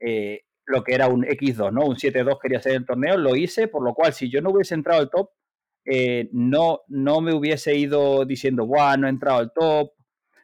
[0.00, 1.84] Eh, lo que era un X2, ¿no?
[1.84, 4.72] Un 7-2 quería hacer el torneo, lo hice, por lo cual si yo no hubiese
[4.72, 5.28] entrado al top,
[5.84, 9.92] eh, no, no me hubiese ido diciendo, ¡buah, no he entrado al top!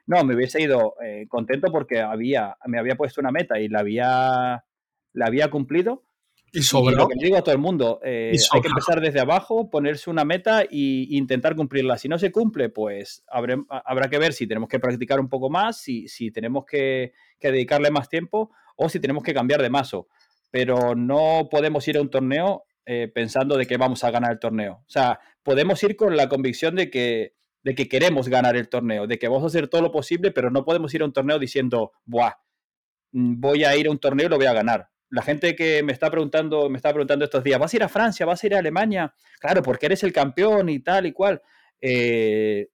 [0.08, 3.80] No, me hubiese ido eh, contento porque había, me había puesto una meta y la
[3.80, 4.64] había,
[5.12, 6.04] la había cumplido.
[6.50, 9.68] Y sobre lo que digo a todo el mundo, eh, hay que empezar desde abajo,
[9.68, 11.98] ponerse una meta e intentar cumplirla.
[11.98, 15.78] Si no se cumple, pues habrá, que ver si tenemos que practicar un poco más,
[15.78, 20.08] si, si tenemos que, que, dedicarle más tiempo o si tenemos que cambiar de mazo.
[20.50, 24.38] Pero no podemos ir a un torneo eh, pensando de que vamos a ganar el
[24.38, 24.82] torneo.
[24.86, 27.34] O sea, podemos ir con la convicción de que
[27.68, 30.50] de que queremos ganar el torneo, de que vamos a hacer todo lo posible, pero
[30.50, 34.30] no podemos ir a un torneo diciendo, mm, voy a ir a un torneo y
[34.30, 34.88] lo voy a ganar.
[35.10, 37.90] La gente que me está preguntando, me está preguntando estos días, ¿vas a ir a
[37.90, 38.24] Francia?
[38.24, 39.14] ¿Vas a ir a Alemania?
[39.38, 41.42] Claro, porque eres el campeón y tal y cual.
[41.82, 42.68] Eh,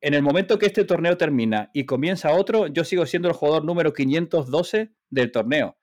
[0.00, 3.64] en el momento que este torneo termina y comienza otro, yo sigo siendo el jugador
[3.64, 5.76] número 512 del torneo.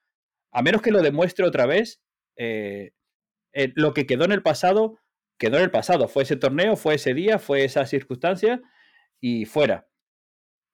[0.53, 2.01] A menos que lo demuestre otra vez,
[2.37, 2.93] eh,
[3.51, 5.00] eh, lo que quedó en el pasado
[5.41, 6.07] quedó en el pasado.
[6.07, 8.61] Fue ese torneo, fue ese día, fue esa circunstancia
[9.19, 9.87] y fuera.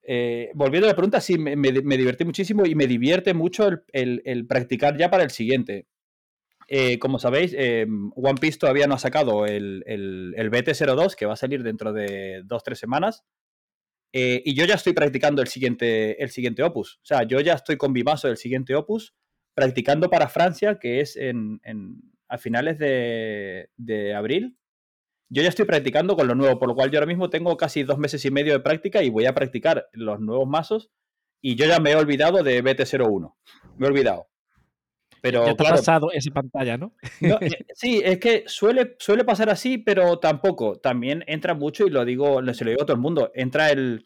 [0.03, 4.97] Eh, volviendo a la pregunta, sí, me, divertí muchísimo y me divierte mucho el, practicar
[4.97, 5.88] ya para el siguiente.
[6.68, 11.34] Eh, como sabéis, eh, One Piece todavía no ha sacado el, el, BT-02, que va
[11.34, 13.24] a salir dentro de dos, tres semanas.
[14.11, 16.97] y yo ya estoy practicando el siguiente, el siguiente opus.
[17.03, 19.15] O sea, yo ya estoy con Bimaso del siguiente opus,
[19.53, 21.61] practicando para Francia, que es en,
[22.28, 24.57] a finales de, abril.
[25.30, 27.84] yo ya estoy practicando con lo nuevo, por lo cual yo ahora mismo tengo casi
[27.84, 30.91] dos meses y medio de práctica y voy a practicar los nuevos mazos
[31.41, 33.34] y yo ya me he olvidado de BT01.
[33.78, 34.28] Me he olvidado.
[35.21, 36.93] Pero, ya te ha pasado esa pantalla, ¿no?
[37.41, 40.75] Eh, sí, es que suele, suele pasar así, pero tampoco.
[40.75, 44.03] También entra mucho, y lo digo, se lo digo a todo el mundo, entra el,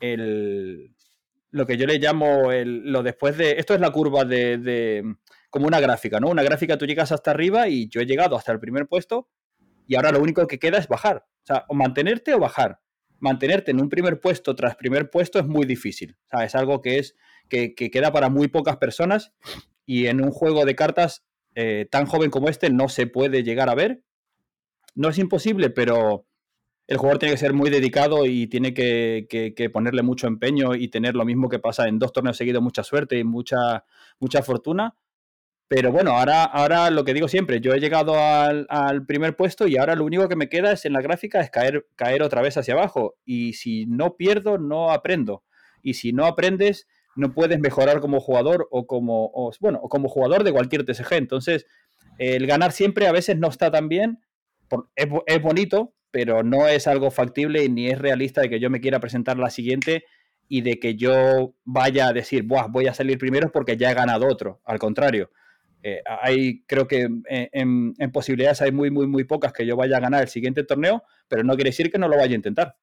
[0.00, 0.94] el
[1.50, 3.52] lo que yo le llamo el, lo después de.
[3.52, 5.14] Esto es la curva de, de,
[5.52, 6.30] como una gráfica, ¿no?
[6.30, 9.28] Una gráfica tú llegas hasta arriba y yo he llegado hasta el primer puesto
[9.86, 11.26] y ahora lo único que queda es bajar.
[11.42, 12.80] O sea, o mantenerte o bajar.
[13.18, 16.16] Mantenerte en un primer puesto tras primer puesto es muy difícil.
[16.32, 17.16] O es algo que es
[17.50, 19.34] que, queda para muy pocas personas
[19.84, 21.22] y en un juego de cartas
[21.54, 24.02] eh, tan joven como este no se puede llegar a ver.
[24.94, 26.24] No es imposible, pero
[26.86, 30.88] el jugador tiene que ser muy dedicado y tiene que, que, ponerle mucho empeño y
[30.88, 33.84] tener lo mismo que pasa en dos torneos seguidos, mucha suerte y mucha,
[34.18, 34.96] mucha fortuna
[35.74, 39.78] pero bueno, ahora, ahora lo que digo siempre, yo he llegado al, primer puesto y
[39.78, 42.58] ahora lo único que me queda es en la gráfica es caer, caer otra vez
[42.58, 43.14] hacia abajo.
[43.24, 45.44] Y si no pierdo, no aprendo.
[45.82, 50.52] Y si no aprendes, no puedes mejorar como jugador o como, bueno, como jugador de
[50.52, 51.14] cualquier TSG.
[51.14, 51.64] Entonces,
[52.18, 54.18] el ganar siempre a veces no está tan bien.
[54.94, 58.82] Es, es bonito, pero no es algo factible ni es realista de que yo me
[58.82, 60.04] quiera presentar la siguiente
[60.48, 63.94] y de que yo vaya a decir, Buah, voy a salir primero porque ya he
[63.94, 64.60] ganado otro.
[64.66, 65.30] Al contrario
[65.82, 70.00] eh, hay, creo que en, posibilidades hay muy, muy, muy pocas que yo vaya a
[70.00, 72.76] ganar el siguiente torneo, pero no quiere decir que no lo vaya a intentar.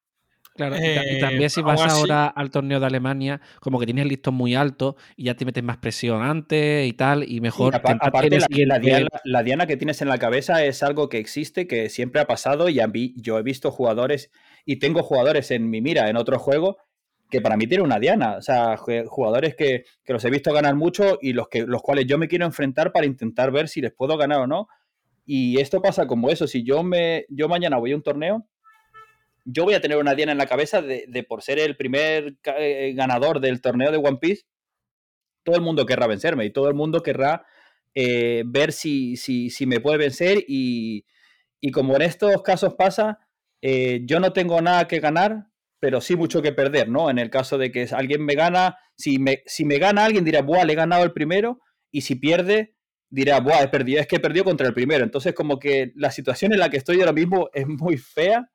[0.54, 4.08] Claro, y eh, también si vas ahora al torneo de Alemania, como que tienes el
[4.08, 7.74] listón muy alto y ya te metes más presión antes y tal, y mejor.
[7.76, 12.26] aparte, la, diana, que tienes en la cabeza es algo que existe, que siempre ha
[12.26, 14.30] pasado, y a mí, yo he visto jugadores,
[14.66, 16.78] y tengo jugadores en mi mira en otro juego,
[17.30, 18.36] que para mí tiene una diana.
[18.36, 22.18] O sea, jugadores que, los he visto ganar mucho y los, que, los cuales yo
[22.18, 24.68] me quiero enfrentar para intentar ver si les puedo ganar o no.
[25.24, 26.46] Y esto pasa como eso.
[26.46, 28.46] Si yo, me, yo mañana voy a un torneo,
[29.44, 32.92] yo voy a tener una diana en la cabeza de, por ser el primer eh,
[32.94, 34.44] ganador del torneo de One Piece.
[35.44, 37.46] Todo el mundo querrá vencerme y todo el mundo querrá
[37.94, 40.44] eh, ver si, si, si, me puede vencer.
[40.46, 41.06] Y,
[41.60, 43.18] y, como en estos casos pasa,
[43.62, 45.49] eh, yo no tengo nada que ganar,
[45.80, 47.10] pero sí mucho que perder, ¿no?
[47.10, 50.42] En el caso de que alguien me gana, si me, si me gana alguien dirá,
[50.42, 51.58] buah, le he ganado el primero,
[51.90, 52.76] y si pierde,
[53.08, 55.02] dirá, buah, he perdido, es que he perdido contra el primero.
[55.02, 58.50] Entonces, como que la situación en la que estoy ahora mismo es muy fea,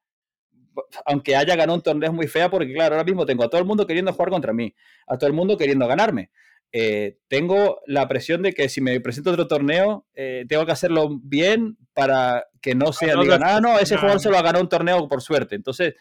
[1.05, 3.59] aunque haya ganado un torneo es muy fea, porque claro, ahora mismo tengo a todo
[3.59, 4.73] el mundo queriendo jugar contra mí,
[5.07, 6.29] a todo el mundo queriendo ganarme.
[6.71, 11.09] Eh, tengo la presión de que si me presento otro torneo, eh, tengo que hacerlo
[11.23, 14.69] bien para que no sea, no, nada, no, ese jugador se lo ha ganado un
[14.69, 15.55] torneo por suerte.
[15.55, 15.95] Entonces,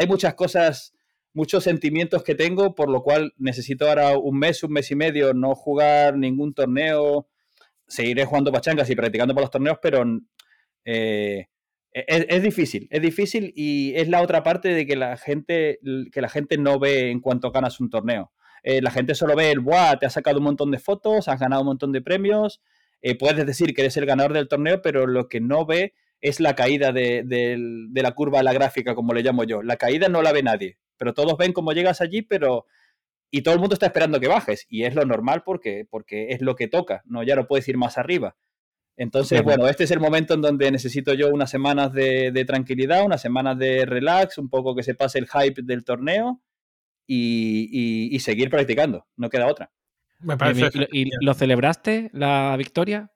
[0.00, 0.94] hay muchas cosas,
[1.34, 5.34] muchos sentimientos que tengo, por lo cual necesito ahora un mes, un mes y medio
[5.34, 7.28] no jugar ningún torneo.
[7.86, 10.02] Seguiré jugando pachangas y practicando por los torneos, pero
[10.86, 11.48] eh,
[11.92, 15.80] es, difícil, es difícil y es la otra parte de que la gente,
[16.10, 18.32] que la gente no ve en cuanto ganas un torneo.
[18.62, 19.98] Eh, la gente solo ve el, ¡buah!
[19.98, 22.62] Te has sacado un montón de fotos, has ganado un montón de premios,
[23.02, 26.40] eh, puedes decir que eres el ganador del torneo, pero lo que no ve es
[26.40, 29.62] la caída de, la curva de la gráfica, como le llamo yo.
[29.62, 32.66] La caída no la ve nadie, pero todos ven cómo llegas allí, pero...
[33.32, 36.40] Y todo el mundo está esperando que bajes, y es lo normal porque, porque es
[36.40, 38.36] lo que toca, no ya no puedes ir más arriba.
[38.96, 43.22] Entonces, bueno, este es el momento en donde necesito yo unas semanas de, tranquilidad, unas
[43.22, 46.42] semanas de relax, un poco que se pase el hype del torneo
[47.06, 49.70] y, seguir practicando, no queda otra.
[50.18, 53.10] Me parece ¿Y, lo celebraste la victoria?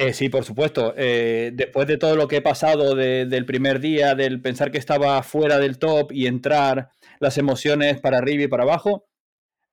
[0.00, 0.94] Eh, sí, por supuesto.
[0.96, 5.20] Eh, después de todo lo que he pasado del primer día, del pensar que estaba
[5.24, 9.08] fuera del top y entrar las emociones para arriba y para abajo,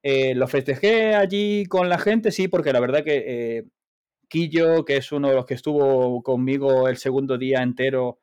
[0.03, 3.65] eh, lo festejé allí con la gente, sí, porque la verdad que
[4.29, 8.19] Quillo, que es uno de los que estuvo conmigo el segundo día entero,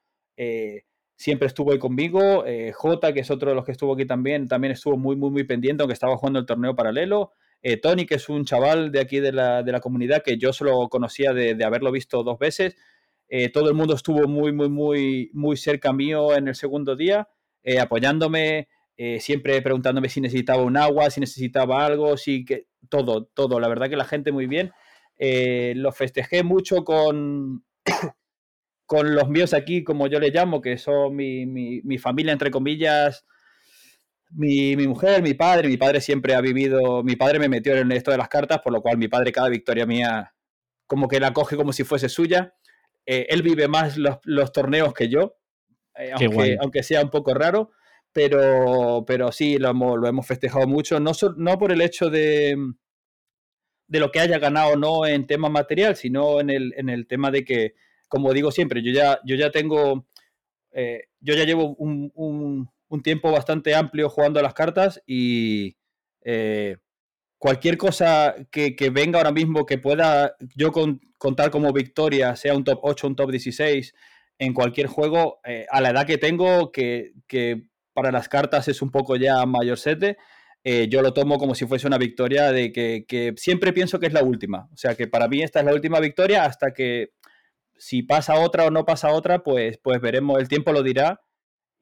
[1.17, 2.45] siempre estuvo ahí conmigo.
[2.73, 5.45] J, que es otro de los que estuvo aquí también, también estuvo muy, muy, muy
[5.45, 7.33] pendiente, aunque estaba jugando el torneo paralelo.
[7.63, 10.53] Eh, Tony, que es un chaval de aquí de la, de la comunidad que yo
[10.53, 12.77] solo conocía de, haberlo visto dos veces.
[13.29, 17.29] Eh, todo el mundo estuvo muy, muy, muy, muy cerca mío en el segundo día,
[17.63, 18.69] eh, apoyándome,
[19.19, 23.59] siempre preguntándome si necesitaba un agua, si necesitaba algo, si que todo, todo.
[23.59, 24.73] La verdad que la gente muy bien.
[25.19, 27.65] lo festejé mucho con,
[28.87, 32.53] con los míos aquí, como yo le llamo, que son mi, mi, mi familia, entre
[32.53, 33.25] comillas,
[34.35, 38.11] mi, mujer, mi padre, mi padre siempre ha vivido, mi padre me metió en esto
[38.11, 40.35] de las cartas, por lo cual mi padre cada victoria mía
[40.87, 42.55] como que la coge como si fuese suya.
[43.07, 45.37] Eh, él vive más los, torneos que yo,
[45.97, 46.13] eh,
[46.61, 47.71] aunque, sea un poco raro,
[48.13, 52.57] pero, pero sí, lo hemos, lo hemos festejado mucho, no, no por el hecho de,
[53.87, 57.07] de lo que haya ganado o no en tema material, sino en el, en el
[57.07, 57.75] tema de que
[58.13, 60.07] como digo siempre, yo ya, yo ya tengo,
[60.71, 65.77] eh, yo ya llevo un, un, un, tiempo bastante amplio jugando a las cartas y
[66.25, 66.77] eh,
[67.39, 72.65] cualquier cosa que, venga ahora mismo que pueda yo con, contar como victoria, sea un
[72.65, 73.95] top 8, un top 16,
[74.39, 78.83] en cualquier juego, eh, a la edad que tengo, que, que, para las cartas es
[78.83, 80.17] un poco ya mayor sete,
[80.65, 84.07] eh, yo lo tomo como si fuese una victoria de que, que, siempre pienso que
[84.07, 84.69] es la última.
[84.73, 87.11] O sea que para mí esta es la última victoria hasta que
[87.77, 91.21] si pasa otra o no pasa otra, pues, pues veremos, el tiempo lo dirá.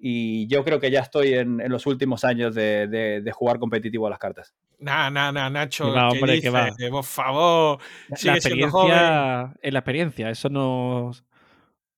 [0.03, 3.59] Y yo creo que ya estoy en, en los últimos años de, de, de, jugar
[3.59, 4.55] competitivo a las cartas.
[4.78, 5.92] Nah, nah, nah, Nacho.
[5.92, 6.48] Va, hombre, dice?
[6.48, 6.70] va.
[6.90, 7.78] Por favor.
[8.22, 10.30] La experiencia es la experiencia.
[10.30, 11.11] Eso no.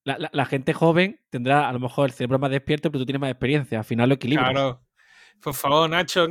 [0.03, 3.07] La, la, la, gente joven tendrá a lo mejor el cerebro más despierto, pero tú
[3.07, 3.78] tienes más experiencia.
[3.78, 4.50] Al final lo equilibras.
[4.50, 4.82] Claro.
[5.40, 6.26] Por favor, Nacho,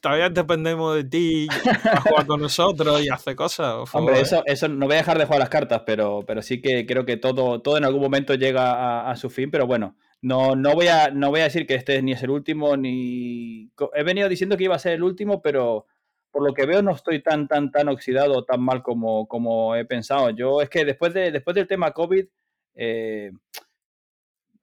[0.00, 1.46] todavía dependemos de ti
[1.92, 3.88] a jugar con nosotros y hacer cosas.
[3.92, 6.86] Hombre, eso, eso no voy a dejar de jugar las cartas, pero, pero sí que
[6.86, 9.50] creo que todo, todo en algún momento llega a, a su fin.
[9.50, 12.30] Pero bueno, no, no, voy a, no voy a decir que este ni es el
[12.30, 13.70] último, ni.
[13.94, 15.86] He venido diciendo que iba a ser el último, pero
[16.30, 19.84] por lo que veo no estoy tan, tan, tan oxidado, tan mal como, como he
[19.84, 20.30] pensado.
[20.30, 22.26] Yo es que después, de, después del tema COVID.
[22.74, 23.30] Eh,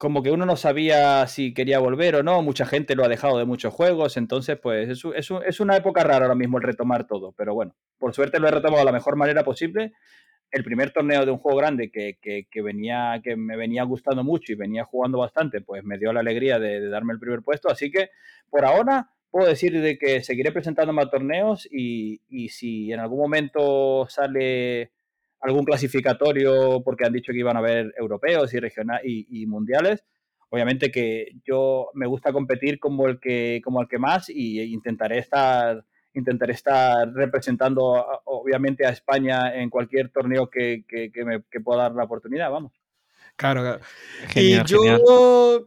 [0.04, 3.38] como que uno no sabía si quería volver o no, mucha gente lo ha dejado
[3.38, 7.08] de muchos juegos, entonces pues es, es, es, una época rara ahora mismo el retomar
[7.08, 9.94] todo, pero bueno, por suerte lo he retomado de la mejor manera posible.
[10.54, 14.54] El primer torneo de un juego grande que, que, venía, que me venía gustando mucho
[14.54, 17.90] y venía jugando bastante, pues me dio la alegría de, darme el primer puesto, así
[17.90, 18.12] que
[18.52, 23.18] por ahora puedo decir de que seguiré presentándome a torneos y, y si en algún
[23.18, 24.92] momento sale
[25.42, 30.06] algún clasificatorio porque han dicho que iban a haber europeos y regional y, y, mundiales.
[30.50, 35.18] Obviamente que yo me gusta competir como el que como el que más y intentaré
[35.18, 35.84] estar
[36.14, 41.84] intentaré estar representando obviamente a España en cualquier torneo que, que, que me que pueda
[41.84, 42.72] dar la oportunidad, vamos.
[43.36, 43.80] Claro, claro.
[44.28, 45.02] Genial, y yo, genial.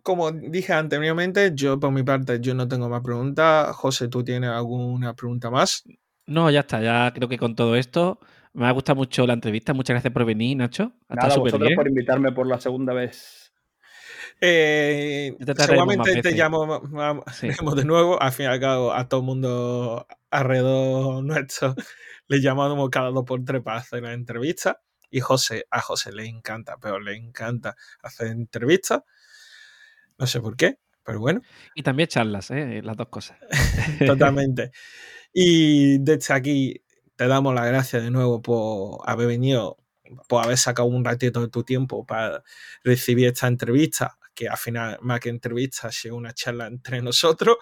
[0.02, 3.74] como dije anteriormente, yo por mi parte yo no tengo más preguntas.
[3.74, 5.84] José, ¿tú tienes alguna pregunta más?
[6.26, 8.20] No, ya está, ya creo que con todo esto
[8.52, 9.74] me ha gustado mucho la entrevista.
[9.74, 10.92] Muchas gracias por venir, Nacho.
[11.08, 11.76] Nada, vosotros bien.
[11.76, 13.45] por invitarme por la segunda vez.
[14.40, 16.82] Eh, te seguramente te llamo
[17.32, 17.48] sí.
[17.48, 18.20] de nuevo.
[18.20, 21.74] Al fin y al cabo, a todo el mundo alrededor nuestro
[22.28, 24.80] le llamamos cada dos por tres para hacer una entrevista.
[25.10, 29.02] Y José, a José le encanta, pero le encanta hacer entrevistas.
[30.18, 31.40] No sé por qué, pero bueno.
[31.74, 32.80] Y también charlas, ¿eh?
[32.82, 33.38] las dos cosas.
[34.06, 34.72] Totalmente.
[35.32, 36.82] Y desde aquí
[37.14, 39.78] te damos las gracias de nuevo por haber venido,
[40.28, 42.42] por haber sacado un ratito de tu tiempo para
[42.82, 47.56] recibir esta entrevista, que al final, más que entrevista, sido una charla entre nosotros.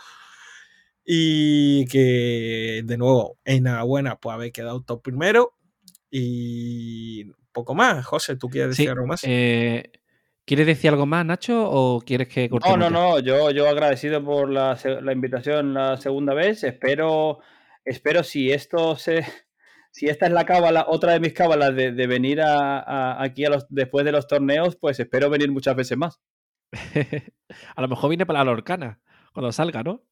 [1.07, 5.55] Y que, de nuevo, enhorabuena por haber quedado top primero.
[6.11, 8.05] Y poco más.
[8.05, 9.21] José, ¿tú quieres decir sí, algo más?
[9.25, 9.91] Eh,
[10.45, 12.79] ¿Quieres decir algo más, Nacho, o quieres que cortemos?
[12.79, 13.21] No, no, no.
[13.21, 16.65] Yo, yo agradecido por la, la invitación la segunda vez.
[16.65, 17.41] Espero
[17.85, 19.25] espero si esto se,
[19.91, 23.45] si esta es la cábala, otra de mis cábalas de, de venir a, a, aquí
[23.45, 26.21] a los, después de los torneos, pues espero venir muchas veces más.
[27.77, 29.01] a lo mejor viene para la Lorcana,
[29.33, 30.03] cuando salga, ¿no?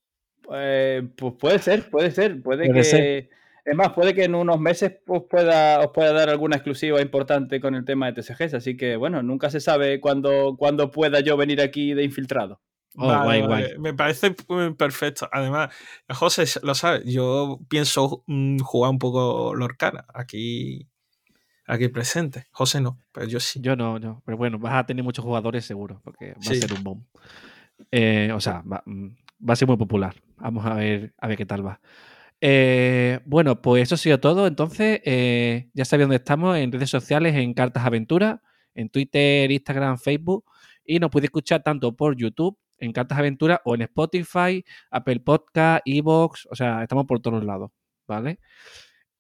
[0.55, 2.85] Eh, pues puede ser, puede ser, puede, puede que...
[2.85, 3.31] Ser.
[3.65, 7.61] Es más, puede que en unos meses pues, pueda, os pueda dar alguna exclusiva importante
[7.61, 11.37] con el tema de TCGs, así que bueno, nunca se sabe cuándo, cuándo pueda yo
[11.37, 12.61] venir aquí de infiltrado.
[12.97, 13.79] Oh, vale, guay, guay.
[13.79, 14.35] Me parece
[14.77, 15.29] perfecto.
[15.33, 15.75] Además,
[16.09, 20.89] José lo sabe, yo pienso mm, jugar un poco Lorcana aquí,
[21.67, 22.47] aquí presente.
[22.51, 23.61] José no, pero yo sí.
[23.61, 24.23] Yo no, no.
[24.25, 26.53] Pero bueno, vas a tener muchos jugadores seguro, porque va sí.
[26.53, 27.07] a ser un boom.
[27.91, 29.09] Eh, o sea, va, mm,
[29.49, 30.15] va, a ser muy popular.
[30.37, 31.81] Vamos a ver, a ver qué tal va.
[32.41, 34.47] Eh, bueno, pues eso ha sido todo.
[34.47, 38.43] Entonces, eh, ya sabéis dónde estamos en redes sociales, en Cartas Aventura,
[38.75, 40.45] en Twitter, Instagram, Facebook.
[40.85, 45.83] Y nos puede escuchar tanto por YouTube en Cartas Aventuras o en Spotify, Apple Podcast,
[45.87, 47.71] Evox, o sea, estamos por todos lados,
[48.09, 48.41] ¿vale?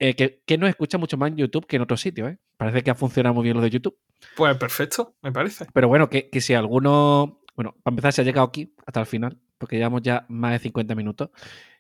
[0.05, 2.39] Eh, que, que, nos escucha mucho más en YouTube que en otros sitios, ¿eh?
[2.57, 3.97] Parece que ha funcionado muy bien lo de YouTube.
[4.35, 5.67] Pues perfecto, me parece.
[5.73, 9.07] Pero bueno, que, que si alguno, bueno, para empezar, se ha llegado aquí hasta el
[9.07, 11.31] final, porque llevamos ya más de 50 minutos.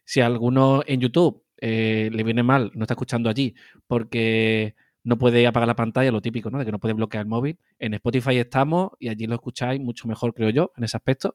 [0.04, 3.56] Si alguno en YouTube eh, le viene mal, no está escuchando allí,
[3.88, 6.60] porque no puede apagar la pantalla, lo típico, ¿no?
[6.60, 7.58] De que no puede bloquear el móvil.
[7.80, 11.34] En Spotify estamos y allí lo escucháis mucho mejor, creo yo, en ese aspecto.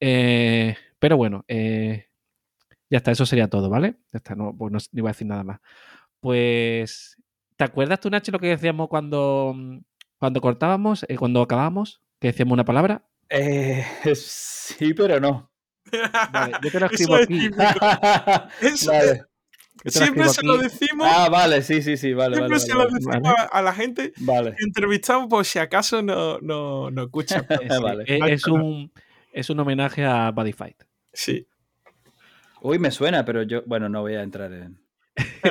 [0.00, 2.06] Eh, pero bueno, eh,
[2.92, 3.94] ya está, eso sería todo, ¿vale?
[4.12, 5.60] Ya está, no, pues no, no, iba a decir nada más.
[6.20, 7.16] Pues,
[7.56, 9.56] ¿te acuerdas tú, Nacho, lo que decíamos cuando,
[10.18, 12.02] cuando cortábamos, eh, cuando acabábamos?
[12.20, 13.02] Que decíamos una palabra.
[13.30, 13.82] Eh,
[14.14, 15.50] sí, pero no.
[16.34, 17.48] Vale, yo te lo escribo aquí.
[18.60, 19.22] Eso, vale.
[19.86, 22.60] Siempre se lo decimos, Ah, vale, sí, sí, sí, vale, siempre vale.
[22.60, 23.48] se Vale, lo decimos Vale.
[23.50, 24.54] a, la gente Vale.
[24.54, 28.04] que entrevistamos por si acaso no, no, no Vale.
[28.06, 28.92] es, es un,
[29.32, 30.82] es un homenaje a Buddy Fight.
[31.12, 31.48] Sí.
[32.62, 34.80] Uy, me suena, pero yo, bueno, no voy a entrar en.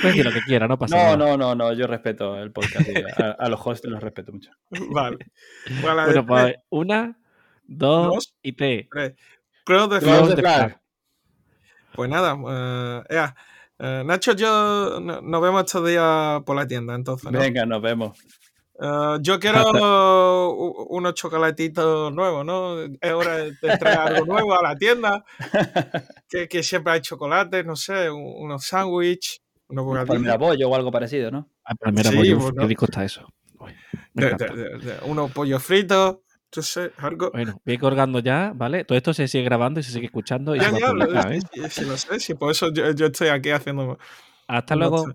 [0.00, 1.16] Puedes decir lo que quiera, no pasa no, nada.
[1.16, 2.88] no, no, no, yo respeto el podcast.
[3.18, 4.50] A, a los hosts los respeto mucho.
[4.90, 5.18] Vale.
[5.80, 7.16] Bueno, de pues una,
[7.64, 8.34] dos, Dos.
[8.42, 8.86] y tres.
[8.90, 9.14] tres.
[9.64, 10.38] Creo de the flag.
[10.38, 10.80] flag.
[11.94, 12.36] Pues nada,
[13.08, 13.26] eh,
[13.78, 17.30] eh, Nacho, yo no- nos vemos estos días por la tienda, entonces.
[17.30, 17.38] ¿no?
[17.38, 18.18] Venga, nos vemos.
[18.82, 20.52] Eh, yo quiero
[20.88, 22.80] unos chocolatitos nuevos, ¿no?
[22.80, 25.24] Es hora de traer algo nuevo a la tienda.
[26.30, 30.38] Que, que siempre hay chocolate, no sé, un- unos sándwiches, unos Palmera bocadillos.
[30.38, 31.48] bollo o algo parecido, ¿no?
[31.64, 32.60] Ah, pero mira, Sí, uf, bueno.
[32.62, 33.26] qué rico está eso.
[33.58, 33.72] Uy,
[34.14, 34.54] me de- encanta.
[34.54, 36.18] de- de- de- unos pollos fritos,
[36.54, 37.32] no sé, algo.
[37.32, 38.84] Bueno, voy colgando ya, ¿vale?
[38.84, 40.92] Todo esto se sigue grabando y se sigue escuchando y Ya, se va a ya,
[40.92, 41.40] lo, ¿eh?
[41.84, 43.98] lo sé, sí, por eso yo, yo estoy aquí haciendo.
[44.46, 45.06] Hasta luego.